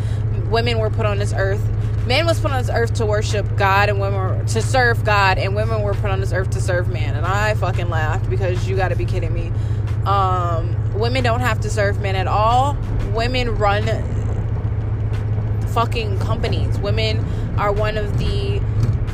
women 0.55 0.79
were 0.79 0.90
put 0.90 1.05
on 1.05 1.19
this 1.19 1.35
earth 1.37 1.61
man 2.07 2.27
was 2.27 2.38
put 2.38 2.51
on 2.51 2.61
this 2.61 2.71
earth 2.71 2.95
to 2.95 3.07
worship 3.07 3.47
God 3.57 3.88
and 3.88 3.99
women 3.99 4.21
were 4.21 4.45
to 4.45 4.61
serve 4.62 5.05
God 5.05 5.38
and 5.38 5.55
women 5.55 5.83
were 5.83 5.95
put 5.95 6.11
on 6.11 6.21
this 6.21 6.33
earth 6.33 6.51
to 6.51 6.61
serve 6.61 6.88
man. 6.88 7.14
And 7.14 7.25
I 7.25 7.55
fucking 7.55 7.88
laughed 7.88 8.29
because 8.29 8.69
you 8.69 8.77
got 8.77 8.88
to 8.88 8.97
be 8.97 9.07
kidding 9.07 9.33
me. 9.33 9.51
Um, 10.05 10.99
women 10.99 11.25
don't 11.25 11.40
have 11.40 11.61
to 11.61 11.71
serve 11.71 12.01
men 12.01 12.14
at 12.14 12.27
all. 12.27 12.77
Women 13.14 13.57
run 13.57 13.87
fucking 15.69 16.19
companies. 16.19 16.79
Women 16.79 17.25
are 17.59 17.73
one 17.73 17.97
of 17.97 18.19
the 18.19 18.59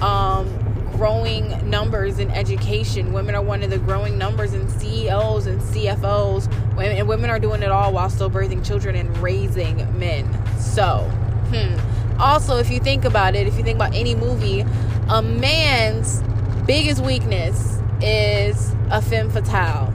um, 0.05 0.49
growing 0.93 1.71
numbers 1.71 2.19
in 2.19 2.31
education. 2.33 3.13
Women 3.13 3.37
are 3.37 3.43
one 3.43 3.63
of 3.63 3.71
the 3.71 3.79
growing 3.79 4.19
numbers 4.19 4.53
in 4.53 4.69
CEOs 4.69 5.47
and 5.47 5.61
CFOs. 5.61 6.49
Women, 6.75 6.97
and 6.97 7.09
women 7.09 7.31
are 7.31 7.39
doing 7.39 7.63
it 7.63 7.71
all 7.71 7.93
while 7.93 8.11
still 8.11 8.31
birthing 8.31 8.67
children 8.67 8.97
and 8.97 9.17
raising 9.19 9.77
men. 9.99 10.29
So, 10.59 11.09
hmm 11.51 11.91
also, 12.21 12.59
if 12.59 12.71
you 12.71 12.81
think 12.81 13.05
about 13.05 13.35
it, 13.35 13.47
if 13.47 13.57
you 13.57 13.65
think 13.65 13.77
about 13.77 13.95
any 13.95 14.15
movie, 14.15 14.65
a 15.09 15.23
man's 15.23 16.23
biggest 16.67 17.03
weakness 17.03 17.81
is 18.03 18.75
a 18.91 19.01
femme 19.01 19.31
fatale. 19.31 19.93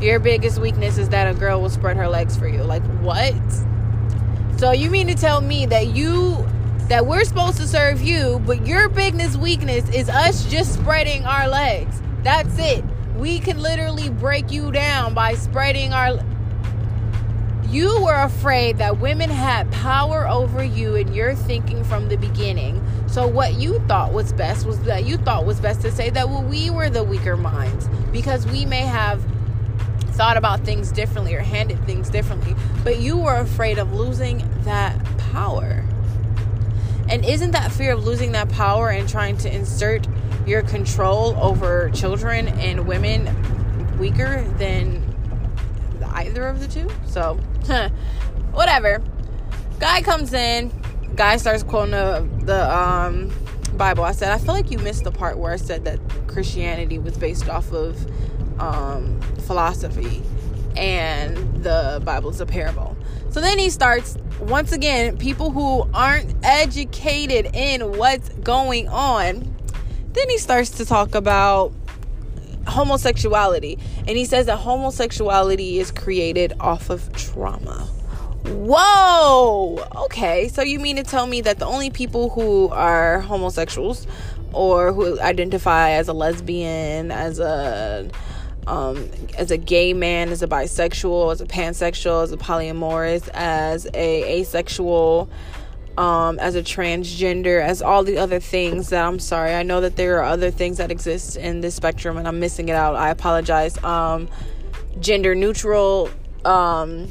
Your 0.00 0.20
biggest 0.20 0.60
weakness 0.60 0.96
is 0.96 1.08
that 1.08 1.28
a 1.28 1.36
girl 1.36 1.60
will 1.60 1.70
spread 1.70 1.96
her 1.96 2.08
legs 2.08 2.36
for 2.36 2.46
you. 2.46 2.62
Like, 2.62 2.82
what? 3.00 3.34
So, 4.56 4.70
you 4.70 4.90
mean 4.90 5.08
to 5.08 5.14
tell 5.14 5.40
me 5.40 5.66
that 5.66 5.88
you 5.88 6.46
that 6.88 7.04
we're 7.04 7.24
supposed 7.24 7.58
to 7.58 7.66
serve 7.66 8.00
you, 8.00 8.40
but 8.46 8.66
your 8.66 8.88
biggest 8.88 9.36
weakness 9.36 9.86
is 9.90 10.08
us 10.08 10.46
just 10.46 10.72
spreading 10.72 11.24
our 11.24 11.46
legs. 11.48 12.00
That's 12.22 12.58
it. 12.58 12.82
We 13.16 13.40
can 13.40 13.58
literally 13.58 14.08
break 14.08 14.50
you 14.50 14.72
down 14.72 15.12
by 15.12 15.34
spreading 15.34 15.92
our 15.92 16.18
you 17.68 18.02
were 18.02 18.14
afraid 18.14 18.78
that 18.78 18.98
women 18.98 19.28
had 19.28 19.70
power 19.70 20.26
over 20.26 20.62
you 20.62 20.96
and 20.96 21.14
your 21.14 21.34
thinking 21.34 21.84
from 21.84 22.08
the 22.08 22.16
beginning. 22.16 22.82
So 23.08 23.26
what 23.26 23.54
you 23.54 23.78
thought 23.80 24.12
was 24.12 24.32
best 24.32 24.66
was 24.66 24.80
that 24.80 25.04
you 25.04 25.18
thought 25.18 25.44
was 25.44 25.60
best 25.60 25.82
to 25.82 25.92
say 25.92 26.08
that 26.10 26.28
well, 26.30 26.42
we 26.42 26.70
were 26.70 26.88
the 26.88 27.04
weaker 27.04 27.36
minds 27.36 27.86
because 28.10 28.46
we 28.46 28.64
may 28.64 28.82
have 28.82 29.22
thought 30.12 30.36
about 30.36 30.60
things 30.60 30.90
differently 30.90 31.34
or 31.34 31.40
handled 31.40 31.84
things 31.84 32.08
differently, 32.08 32.54
but 32.82 33.00
you 33.00 33.18
were 33.18 33.36
afraid 33.36 33.78
of 33.78 33.92
losing 33.92 34.48
that 34.64 34.98
power. 35.30 35.84
And 37.08 37.24
isn't 37.24 37.52
that 37.52 37.70
fear 37.70 37.92
of 37.92 38.04
losing 38.04 38.32
that 38.32 38.48
power 38.48 38.88
and 38.88 39.08
trying 39.08 39.36
to 39.38 39.54
insert 39.54 40.06
your 40.46 40.62
control 40.62 41.36
over 41.36 41.90
children 41.90 42.48
and 42.48 42.86
women 42.86 43.28
weaker 43.98 44.42
than 44.58 45.07
either 46.12 46.46
of 46.46 46.60
the 46.60 46.68
two? 46.68 46.88
So 47.06 47.34
whatever. 48.52 49.02
Guy 49.78 50.02
comes 50.02 50.32
in. 50.32 50.72
Guy 51.14 51.36
starts 51.36 51.62
quoting 51.62 51.92
the, 51.92 52.28
the 52.44 52.76
um, 52.76 53.32
Bible. 53.76 54.04
I 54.04 54.12
said, 54.12 54.32
I 54.32 54.38
feel 54.38 54.54
like 54.54 54.70
you 54.70 54.78
missed 54.78 55.04
the 55.04 55.12
part 55.12 55.38
where 55.38 55.52
I 55.52 55.56
said 55.56 55.84
that 55.84 55.98
Christianity 56.26 56.98
was 56.98 57.16
based 57.16 57.48
off 57.48 57.72
of 57.72 58.06
um, 58.60 59.20
philosophy 59.46 60.22
and 60.76 61.36
the 61.62 62.00
Bible's 62.04 62.40
a 62.40 62.46
parable. 62.46 62.96
So 63.30 63.40
then 63.40 63.58
he 63.58 63.70
starts, 63.70 64.16
once 64.40 64.72
again, 64.72 65.18
people 65.18 65.50
who 65.50 65.88
aren't 65.92 66.34
educated 66.44 67.54
in 67.54 67.96
what's 67.98 68.28
going 68.40 68.88
on. 68.88 69.54
Then 70.12 70.30
he 70.30 70.38
starts 70.38 70.70
to 70.70 70.84
talk 70.84 71.14
about 71.14 71.72
homosexuality. 72.68 73.78
And 74.06 74.16
he 74.16 74.24
says 74.24 74.46
that 74.46 74.58
homosexuality 74.58 75.78
is 75.78 75.90
created 75.90 76.54
off 76.60 76.90
of 76.90 77.12
trauma. 77.12 77.88
Whoa! 78.44 79.84
Okay, 80.04 80.48
so 80.48 80.62
you 80.62 80.78
mean 80.78 80.96
to 80.96 81.02
tell 81.02 81.26
me 81.26 81.40
that 81.42 81.58
the 81.58 81.66
only 81.66 81.90
people 81.90 82.30
who 82.30 82.68
are 82.68 83.20
homosexuals 83.20 84.06
or 84.52 84.92
who 84.92 85.20
identify 85.20 85.90
as 85.90 86.08
a 86.08 86.12
lesbian, 86.12 87.10
as 87.10 87.38
a 87.38 88.08
um, 88.66 89.08
as 89.38 89.50
a 89.50 89.56
gay 89.56 89.94
man, 89.94 90.28
as 90.28 90.42
a 90.42 90.46
bisexual, 90.46 91.32
as 91.32 91.40
a 91.40 91.46
pansexual, 91.46 92.22
as 92.22 92.32
a 92.32 92.36
polyamorous, 92.36 93.28
as 93.32 93.86
a 93.94 94.40
asexual, 94.40 95.28
um, 95.98 96.38
as 96.38 96.54
a 96.54 96.62
transgender, 96.62 97.60
as 97.60 97.82
all 97.82 98.04
the 98.04 98.18
other 98.18 98.38
things 98.38 98.90
that 98.90 99.04
I'm 99.04 99.18
sorry. 99.18 99.52
I 99.54 99.64
know 99.64 99.80
that 99.80 99.96
there 99.96 100.18
are 100.18 100.22
other 100.22 100.52
things 100.52 100.76
that 100.76 100.92
exist 100.92 101.36
in 101.36 101.60
this 101.60 101.74
spectrum 101.74 102.16
and 102.16 102.28
I'm 102.28 102.38
missing 102.38 102.68
it 102.68 102.76
out. 102.76 102.94
I 102.94 103.10
apologize. 103.10 103.82
Um, 103.82 104.28
gender 105.00 105.34
neutral. 105.34 106.08
Um, 106.44 107.08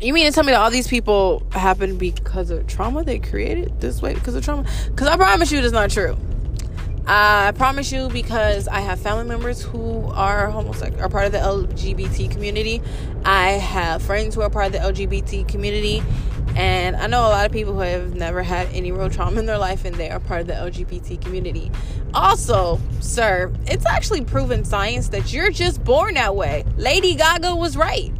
you 0.00 0.14
mean 0.14 0.26
to 0.26 0.32
tell 0.32 0.44
me 0.44 0.52
that 0.52 0.60
all 0.60 0.70
these 0.70 0.86
people 0.86 1.44
happen 1.50 1.98
because 1.98 2.50
of 2.50 2.68
trauma 2.68 3.02
they 3.02 3.18
created 3.18 3.80
this 3.80 4.00
way 4.00 4.14
because 4.14 4.36
of 4.36 4.44
trauma? 4.44 4.64
Because 4.86 5.08
I 5.08 5.16
promise 5.16 5.50
you, 5.50 5.60
that's 5.60 5.72
not 5.72 5.90
true. 5.90 6.16
I 7.06 7.52
promise 7.56 7.90
you 7.90 8.08
because 8.08 8.68
I 8.68 8.78
have 8.80 9.00
family 9.00 9.24
members 9.24 9.60
who 9.60 10.06
are 10.10 10.48
homosexual, 10.48 11.02
are 11.02 11.08
part 11.08 11.26
of 11.26 11.32
the 11.32 11.38
LGBT 11.38 12.30
community. 12.30 12.80
I 13.24 13.52
have 13.52 14.02
friends 14.02 14.36
who 14.36 14.42
are 14.42 14.50
part 14.50 14.66
of 14.66 14.72
the 14.72 14.78
LGBT 14.78 15.48
community, 15.48 16.04
and 16.56 16.96
I 16.96 17.06
know 17.06 17.20
a 17.20 17.30
lot 17.30 17.46
of 17.46 17.52
people 17.52 17.74
who 17.74 17.80
have 17.80 18.14
never 18.14 18.42
had 18.42 18.68
any 18.72 18.92
real 18.92 19.08
trauma 19.08 19.38
in 19.38 19.46
their 19.46 19.58
life 19.58 19.84
and 19.84 19.94
they 19.94 20.10
are 20.10 20.20
part 20.20 20.42
of 20.42 20.46
the 20.46 20.54
LGBT 20.54 21.22
community. 21.22 21.70
Also, 22.12 22.80
sir, 23.00 23.52
it's 23.66 23.86
actually 23.86 24.24
proven 24.24 24.64
science 24.64 25.08
that 25.08 25.32
you're 25.32 25.50
just 25.50 25.82
born 25.84 26.14
that 26.14 26.34
way. 26.34 26.64
Lady 26.76 27.14
Gaga 27.14 27.54
was 27.54 27.76
right. 27.76 28.12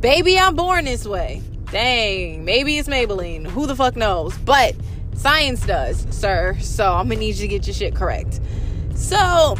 Baby, 0.00 0.38
I'm 0.38 0.54
born 0.54 0.84
this 0.84 1.06
way. 1.06 1.42
Dang, 1.70 2.44
maybe 2.44 2.76
it's 2.76 2.88
Maybelline. 2.88 3.46
Who 3.46 3.66
the 3.66 3.74
fuck 3.74 3.96
knows? 3.96 4.36
But 4.38 4.74
science 5.14 5.64
does, 5.64 6.06
sir. 6.10 6.56
So 6.60 6.92
I'm 6.92 7.08
gonna 7.08 7.20
need 7.20 7.36
you 7.36 7.42
to 7.42 7.48
get 7.48 7.66
your 7.66 7.74
shit 7.74 7.94
correct. 7.94 8.40
So 8.94 9.56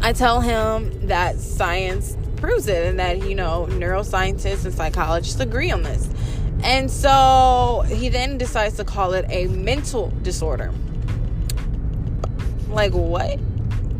I 0.00 0.12
tell 0.12 0.40
him 0.40 1.08
that 1.08 1.38
science 1.38 2.16
proves 2.36 2.66
it 2.66 2.86
and 2.86 2.98
that, 2.98 3.28
you 3.28 3.34
know, 3.34 3.66
neuroscientists 3.70 4.64
and 4.64 4.74
psychologists 4.74 5.40
agree 5.40 5.70
on 5.70 5.82
this. 5.82 6.08
And 6.62 6.90
so 6.90 7.84
he 7.88 8.08
then 8.08 8.38
decides 8.38 8.76
to 8.76 8.84
call 8.84 9.14
it 9.14 9.24
a 9.28 9.46
mental 9.48 10.08
disorder. 10.22 10.72
Like, 12.68 12.92
what? 12.92 13.40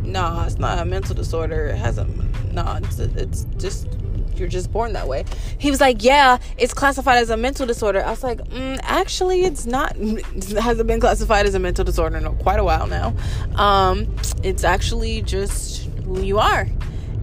No, 0.03 0.43
it's 0.47 0.59
not 0.59 0.79
a 0.79 0.85
mental 0.85 1.15
disorder. 1.15 1.67
It 1.67 1.77
has 1.77 1.99
a, 1.99 2.05
no, 2.53 2.79
it's, 2.83 2.99
it's 2.99 3.45
just 3.59 3.89
you're 4.37 4.49
just 4.49 4.73
born 4.73 4.93
that 4.93 5.07
way. 5.07 5.25
He 5.59 5.71
was 5.71 5.81
like, 5.81 6.03
yeah, 6.03 6.39
it's 6.59 6.75
classified 6.75 7.19
as 7.19 7.31
a 7.31 7.37
mental 7.37 7.67
disorder. 7.67 8.05
I 8.05 8.11
was 8.11 8.23
like, 8.23 8.39
mm, 8.39 8.79
actually, 8.83 9.45
it's 9.45 9.67
not. 9.67 9.95
It 9.97 10.53
hasn't 10.59 10.87
been 10.87 11.01
classified 11.01 11.47
as 11.47 11.55
a 11.55 11.59
mental 11.59 11.85
disorder 11.85 12.17
in 12.17 12.37
quite 12.39 12.59
a 12.59 12.65
while 12.65 12.87
now. 12.87 13.15
Um, 13.57 14.15
it's 14.43 14.65
actually 14.65 15.23
just 15.23 15.85
who 16.05 16.21
you 16.23 16.39
are. 16.39 16.67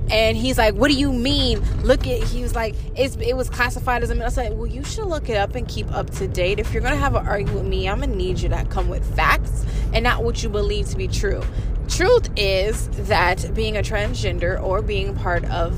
And 0.09 0.35
he's 0.35 0.57
like, 0.57 0.73
"What 0.73 0.89
do 0.89 0.97
you 0.97 1.11
mean? 1.11 1.61
Look 1.83 2.07
at." 2.07 2.23
He 2.23 2.41
was 2.41 2.55
like, 2.55 2.75
"It's 2.95 3.15
it 3.17 3.35
was 3.35 3.49
classified 3.49 4.03
as 4.03 4.09
a." 4.09 4.15
I 4.15 4.27
like, 4.27 4.57
"Well, 4.57 4.67
you 4.67 4.83
should 4.83 5.05
look 5.05 5.29
it 5.29 5.37
up 5.37 5.55
and 5.55 5.67
keep 5.67 5.91
up 5.93 6.09
to 6.11 6.27
date. 6.27 6.59
If 6.59 6.73
you're 6.73 6.81
gonna 6.81 6.95
have 6.95 7.15
an 7.15 7.27
argument 7.27 7.59
with 7.59 7.67
me, 7.67 7.87
I'm 7.87 7.99
gonna 7.99 8.15
need 8.15 8.39
you 8.39 8.49
to 8.49 8.65
come 8.65 8.89
with 8.89 9.05
facts 9.15 9.65
and 9.93 10.03
not 10.03 10.23
what 10.23 10.41
you 10.41 10.49
believe 10.49 10.87
to 10.89 10.97
be 10.97 11.07
true." 11.07 11.43
Truth 11.87 12.29
is 12.35 12.87
that 13.07 13.53
being 13.53 13.77
a 13.77 13.81
transgender 13.81 14.61
or 14.61 14.81
being 14.81 15.15
part 15.15 15.43
of 15.45 15.75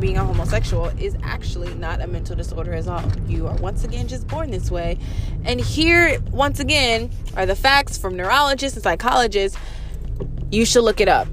being 0.00 0.18
a 0.18 0.24
homosexual 0.24 0.86
is 1.00 1.16
actually 1.22 1.74
not 1.74 2.02
a 2.02 2.06
mental 2.06 2.36
disorder 2.36 2.74
at 2.74 2.86
all. 2.86 3.02
You 3.26 3.46
are 3.46 3.54
once 3.56 3.82
again 3.84 4.08
just 4.08 4.26
born 4.26 4.50
this 4.50 4.70
way. 4.70 4.98
And 5.44 5.60
here, 5.60 6.18
once 6.30 6.60
again, 6.60 7.10
are 7.36 7.46
the 7.46 7.56
facts 7.56 7.96
from 7.96 8.16
neurologists 8.16 8.76
and 8.76 8.82
psychologists. 8.82 9.58
You 10.50 10.66
should 10.66 10.84
look 10.84 11.00
it 11.00 11.08
up. 11.08 11.28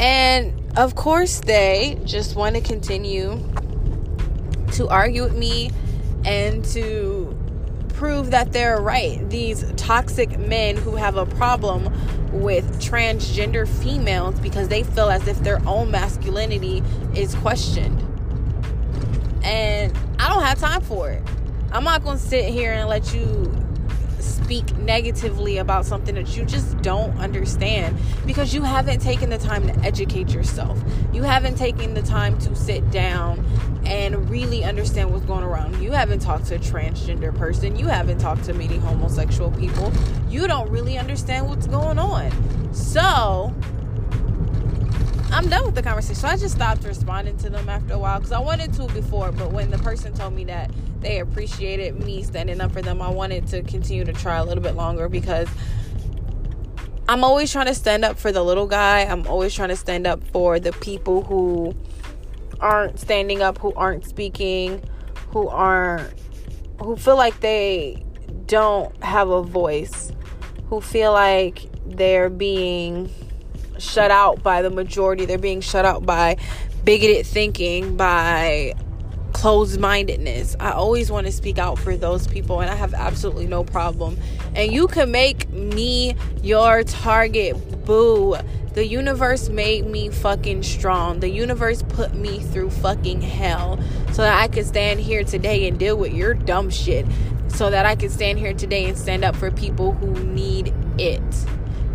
And 0.00 0.61
of 0.76 0.94
course, 0.94 1.40
they 1.40 1.98
just 2.04 2.34
want 2.34 2.56
to 2.56 2.60
continue 2.62 3.38
to 4.72 4.88
argue 4.88 5.24
with 5.24 5.36
me 5.36 5.70
and 6.24 6.64
to 6.64 7.36
prove 7.88 8.30
that 8.30 8.52
they're 8.52 8.80
right. 8.80 9.28
These 9.28 9.70
toxic 9.76 10.38
men 10.38 10.76
who 10.76 10.96
have 10.96 11.16
a 11.16 11.26
problem 11.26 11.84
with 12.32 12.80
transgender 12.80 13.68
females 13.68 14.40
because 14.40 14.68
they 14.68 14.82
feel 14.82 15.10
as 15.10 15.28
if 15.28 15.38
their 15.40 15.60
own 15.68 15.90
masculinity 15.90 16.82
is 17.14 17.34
questioned. 17.36 18.00
And 19.44 19.96
I 20.18 20.28
don't 20.28 20.42
have 20.42 20.58
time 20.58 20.80
for 20.80 21.10
it. 21.10 21.22
I'm 21.70 21.84
not 21.84 22.02
going 22.02 22.18
to 22.18 22.22
sit 22.22 22.46
here 22.46 22.72
and 22.72 22.88
let 22.88 23.12
you 23.14 23.61
speak 24.52 24.76
negatively 24.76 25.56
about 25.56 25.86
something 25.86 26.14
that 26.14 26.36
you 26.36 26.44
just 26.44 26.76
don't 26.82 27.16
understand 27.16 27.96
because 28.26 28.52
you 28.52 28.60
haven't 28.60 29.00
taken 29.00 29.30
the 29.30 29.38
time 29.38 29.66
to 29.66 29.74
educate 29.80 30.28
yourself. 30.34 30.78
You 31.10 31.22
haven't 31.22 31.56
taken 31.56 31.94
the 31.94 32.02
time 32.02 32.38
to 32.40 32.54
sit 32.54 32.90
down 32.90 33.42
and 33.86 34.28
really 34.28 34.62
understand 34.62 35.10
what's 35.10 35.24
going 35.24 35.42
around. 35.42 35.82
You 35.82 35.92
haven't 35.92 36.18
talked 36.18 36.44
to 36.48 36.56
a 36.56 36.58
transgender 36.58 37.34
person. 37.34 37.76
You 37.76 37.86
haven't 37.86 38.18
talked 38.18 38.44
to 38.44 38.52
many 38.52 38.76
homosexual 38.76 39.50
people. 39.52 39.90
You 40.28 40.46
don't 40.46 40.70
really 40.70 40.98
understand 40.98 41.48
what's 41.48 41.66
going 41.66 41.98
on. 41.98 42.74
So, 42.74 43.54
I'm 45.32 45.48
done 45.48 45.64
with 45.64 45.76
the 45.76 45.82
conversation. 45.82 46.16
So 46.16 46.28
I 46.28 46.36
just 46.36 46.56
stopped 46.56 46.84
responding 46.84 47.38
to 47.38 47.48
them 47.48 47.70
after 47.70 47.94
a 47.94 47.98
while 47.98 48.18
because 48.18 48.32
I 48.32 48.40
wanted 48.40 48.74
to 48.74 48.86
before, 48.88 49.32
but 49.32 49.50
when 49.50 49.70
the 49.70 49.78
person 49.78 50.12
told 50.12 50.34
me 50.34 50.44
that 50.44 50.70
they 51.02 51.20
appreciated 51.20 52.02
me 52.02 52.22
standing 52.22 52.60
up 52.60 52.72
for 52.72 52.82
them, 52.82 53.02
I 53.02 53.08
wanted 53.08 53.46
to 53.48 53.62
continue 53.62 54.04
to 54.04 54.12
try 54.12 54.36
a 54.36 54.44
little 54.44 54.62
bit 54.62 54.74
longer 54.74 55.08
because 55.08 55.48
I'm 57.08 57.24
always 57.24 57.52
trying 57.52 57.66
to 57.66 57.74
stand 57.74 58.04
up 58.04 58.18
for 58.18 58.32
the 58.32 58.42
little 58.42 58.66
guy. 58.66 59.00
I'm 59.00 59.26
always 59.26 59.54
trying 59.54 59.68
to 59.68 59.76
stand 59.76 60.06
up 60.06 60.22
for 60.28 60.58
the 60.58 60.72
people 60.72 61.22
who 61.22 61.74
aren't 62.60 62.98
standing 62.98 63.42
up, 63.42 63.58
who 63.58 63.72
aren't 63.74 64.06
speaking, 64.06 64.82
who 65.28 65.48
aren't 65.48 66.12
who 66.80 66.96
feel 66.96 67.16
like 67.16 67.40
they 67.40 68.04
don't 68.46 68.96
have 69.02 69.28
a 69.28 69.42
voice, 69.42 70.10
who 70.68 70.80
feel 70.80 71.12
like 71.12 71.68
they're 71.86 72.30
being 72.30 73.10
shut 73.78 74.10
out 74.10 74.42
by 74.42 74.62
the 74.62 74.70
majority. 74.70 75.24
They're 75.26 75.38
being 75.38 75.60
shut 75.60 75.84
out 75.84 76.06
by 76.06 76.36
bigoted 76.84 77.26
thinking, 77.26 77.96
by 77.96 78.74
closed 79.42 79.80
mindedness. 79.80 80.54
I 80.60 80.70
always 80.70 81.10
want 81.10 81.26
to 81.26 81.32
speak 81.32 81.58
out 81.58 81.76
for 81.76 81.96
those 81.96 82.28
people, 82.28 82.60
and 82.60 82.70
I 82.70 82.76
have 82.76 82.94
absolutely 82.94 83.48
no 83.48 83.64
problem. 83.64 84.16
And 84.54 84.70
you 84.70 84.86
can 84.86 85.10
make 85.10 85.50
me 85.50 86.14
your 86.44 86.84
target, 86.84 87.84
boo. 87.84 88.36
The 88.74 88.86
universe 88.86 89.48
made 89.48 89.84
me 89.84 90.10
fucking 90.10 90.62
strong. 90.62 91.18
The 91.18 91.28
universe 91.28 91.82
put 91.82 92.14
me 92.14 92.38
through 92.38 92.70
fucking 92.70 93.20
hell 93.20 93.80
so 94.12 94.22
that 94.22 94.40
I 94.40 94.46
could 94.46 94.64
stand 94.64 95.00
here 95.00 95.24
today 95.24 95.66
and 95.66 95.76
deal 95.76 95.96
with 95.96 96.12
your 96.12 96.34
dumb 96.34 96.70
shit. 96.70 97.04
So 97.48 97.68
that 97.68 97.84
I 97.84 97.96
could 97.96 98.12
stand 98.12 98.38
here 98.38 98.54
today 98.54 98.84
and 98.84 98.96
stand 98.96 99.24
up 99.24 99.34
for 99.34 99.50
people 99.50 99.90
who 99.94 100.22
need 100.22 100.72
it. 100.98 101.20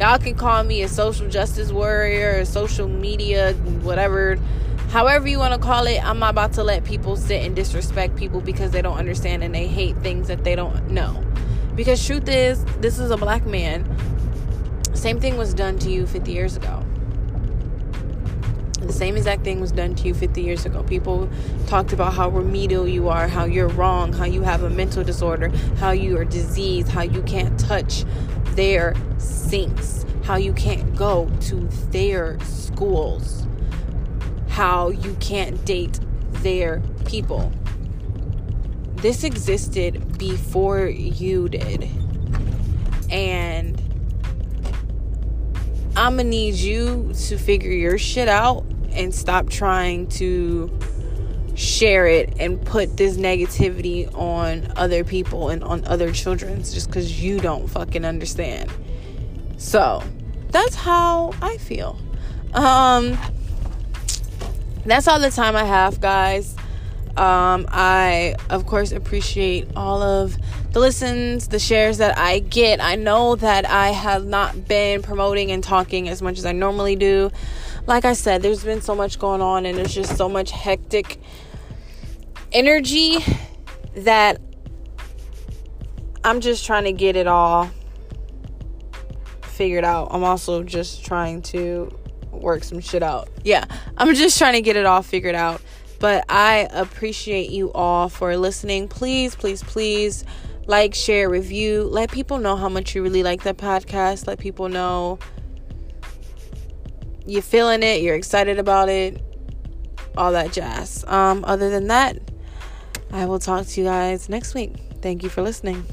Y'all 0.01 0.17
can 0.17 0.35
call 0.35 0.65
me 0.65 0.81
a 0.81 0.89
social 0.89 1.29
justice 1.29 1.71
warrior, 1.71 2.39
a 2.39 2.45
social 2.45 2.89
media, 2.89 3.53
whatever, 3.83 4.37
however 4.89 5.27
you 5.27 5.39
want 5.39 5.53
to 5.53 5.59
call 5.59 5.87
it. 5.87 6.03
I'm 6.03 6.19
not 6.19 6.31
about 6.31 6.53
to 6.53 6.63
let 6.63 6.83
people 6.83 7.15
sit 7.15 7.45
and 7.45 7.55
disrespect 7.55 8.15
people 8.15 8.41
because 8.41 8.71
they 8.71 8.81
don't 8.81 8.97
understand 8.97 9.43
and 9.43 9.53
they 9.53 9.67
hate 9.67 9.97
things 9.97 10.27
that 10.27 10.43
they 10.43 10.55
don't 10.55 10.89
know. 10.89 11.23
Because 11.75 12.05
truth 12.05 12.27
is, 12.27 12.63
this 12.79 12.99
is 12.99 13.11
a 13.11 13.17
black 13.17 13.45
man. 13.45 13.85
Same 14.93 15.19
thing 15.19 15.37
was 15.37 15.53
done 15.53 15.77
to 15.79 15.91
you 15.91 16.07
50 16.07 16.31
years 16.31 16.57
ago. 16.57 16.83
The 18.81 18.93
same 18.93 19.17
exact 19.17 19.43
thing 19.43 19.59
was 19.59 19.71
done 19.71 19.95
to 19.95 20.07
you 20.07 20.13
50 20.13 20.41
years 20.41 20.65
ago. 20.65 20.81
People 20.83 21.29
talked 21.67 21.93
about 21.93 22.13
how 22.13 22.29
remedial 22.29 22.87
you 22.87 23.09
are, 23.09 23.27
how 23.27 23.45
you're 23.45 23.67
wrong, 23.67 24.13
how 24.13 24.25
you 24.25 24.43
have 24.43 24.63
a 24.63 24.69
mental 24.69 25.03
disorder, 25.03 25.49
how 25.77 25.91
you 25.91 26.17
are 26.17 26.25
diseased, 26.25 26.87
how 26.87 27.01
you 27.01 27.21
can't 27.23 27.59
touch 27.59 28.05
their 28.55 28.95
sinks, 29.17 30.05
how 30.23 30.35
you 30.35 30.53
can't 30.53 30.95
go 30.95 31.29
to 31.41 31.67
their 31.91 32.39
schools, 32.45 33.46
how 34.57 34.89
you 34.89 35.15
can't 35.19 35.63
date 35.65 35.99
their 36.41 36.81
people. 37.05 37.51
This 38.95 39.23
existed 39.23 40.17
before 40.17 40.87
you 40.87 41.47
did. 41.47 41.87
And 43.11 43.79
I'm 45.95 46.17
gonna 46.17 46.23
need 46.23 46.55
you 46.55 47.13
to 47.27 47.37
figure 47.37 47.71
your 47.71 47.99
shit 47.99 48.27
out 48.27 48.65
and 48.93 49.13
stop 49.13 49.47
trying 49.47 50.07
to 50.07 50.75
share 51.53 52.07
it 52.07 52.33
and 52.39 52.59
put 52.65 52.97
this 52.97 53.15
negativity 53.15 54.11
on 54.15 54.73
other 54.75 55.03
people 55.03 55.49
and 55.49 55.63
on 55.63 55.85
other 55.85 56.11
children 56.11 56.63
just 56.63 56.87
because 56.87 57.21
you 57.21 57.39
don't 57.39 57.67
fucking 57.67 58.03
understand. 58.03 58.71
So 59.57 60.01
that's 60.49 60.73
how 60.73 61.35
I 61.43 61.57
feel. 61.57 61.99
Um, 62.55 63.15
that's 64.91 65.07
all 65.07 65.19
the 65.19 65.31
time 65.31 65.55
I 65.55 65.63
have, 65.63 65.99
guys. 65.99 66.55
Um, 67.17 67.65
I, 67.69 68.35
of 68.49 68.67
course, 68.67 68.91
appreciate 68.91 69.67
all 69.75 70.03
of 70.03 70.37
the 70.71 70.79
listens, 70.79 71.47
the 71.47 71.57
shares 71.57 71.97
that 71.97 72.17
I 72.17 72.39
get. 72.39 72.79
I 72.79 72.95
know 72.95 73.35
that 73.35 73.65
I 73.65 73.89
have 73.89 74.25
not 74.25 74.67
been 74.67 75.01
promoting 75.01 75.51
and 75.51 75.63
talking 75.63 76.07
as 76.09 76.21
much 76.21 76.37
as 76.37 76.45
I 76.45 76.51
normally 76.51 76.95
do. 76.95 77.31
Like 77.87 78.05
I 78.05 78.13
said, 78.13 78.43
there's 78.43 78.63
been 78.63 78.81
so 78.81 78.93
much 78.93 79.17
going 79.17 79.41
on, 79.41 79.65
and 79.65 79.77
there's 79.77 79.95
just 79.95 80.15
so 80.15 80.29
much 80.29 80.51
hectic 80.51 81.19
energy 82.51 83.17
that 83.95 84.39
I'm 86.23 86.39
just 86.39 86.65
trying 86.65 86.83
to 86.83 86.91
get 86.91 87.15
it 87.15 87.25
all 87.25 87.71
figured 89.41 89.83
out. 89.83 90.09
I'm 90.11 90.23
also 90.23 90.61
just 90.61 91.03
trying 91.03 91.41
to 91.43 91.97
work 92.41 92.63
some 92.63 92.79
shit 92.79 93.03
out. 93.03 93.29
Yeah, 93.43 93.65
I'm 93.97 94.13
just 94.15 94.37
trying 94.37 94.53
to 94.53 94.61
get 94.61 94.75
it 94.75 94.85
all 94.85 95.01
figured 95.01 95.35
out. 95.35 95.61
But 95.99 96.25
I 96.29 96.67
appreciate 96.71 97.49
you 97.49 97.71
all 97.73 98.09
for 98.09 98.37
listening. 98.37 98.87
Please, 98.87 99.35
please, 99.35 99.63
please 99.63 100.23
like, 100.67 100.93
share, 100.93 101.29
review. 101.29 101.83
Let 101.83 102.11
people 102.11 102.37
know 102.37 102.55
how 102.55 102.69
much 102.69 102.93
you 102.93 103.01
really 103.01 103.23
like 103.23 103.43
the 103.43 103.53
podcast. 103.53 104.27
Let 104.27 104.37
people 104.37 104.69
know 104.69 105.17
you're 107.25 107.41
feeling 107.41 107.83
it, 107.83 108.01
you're 108.01 108.15
excited 108.15 108.59
about 108.59 108.89
it, 108.89 109.21
all 110.15 110.31
that 110.33 110.51
jazz. 110.51 111.03
Um, 111.07 111.43
other 111.45 111.69
than 111.69 111.87
that, 111.87 112.17
I 113.11 113.25
will 113.25 113.39
talk 113.39 113.65
to 113.65 113.81
you 113.81 113.87
guys 113.87 114.29
next 114.29 114.53
week. 114.53 114.75
Thank 115.01 115.23
you 115.23 115.29
for 115.29 115.41
listening. 115.41 115.85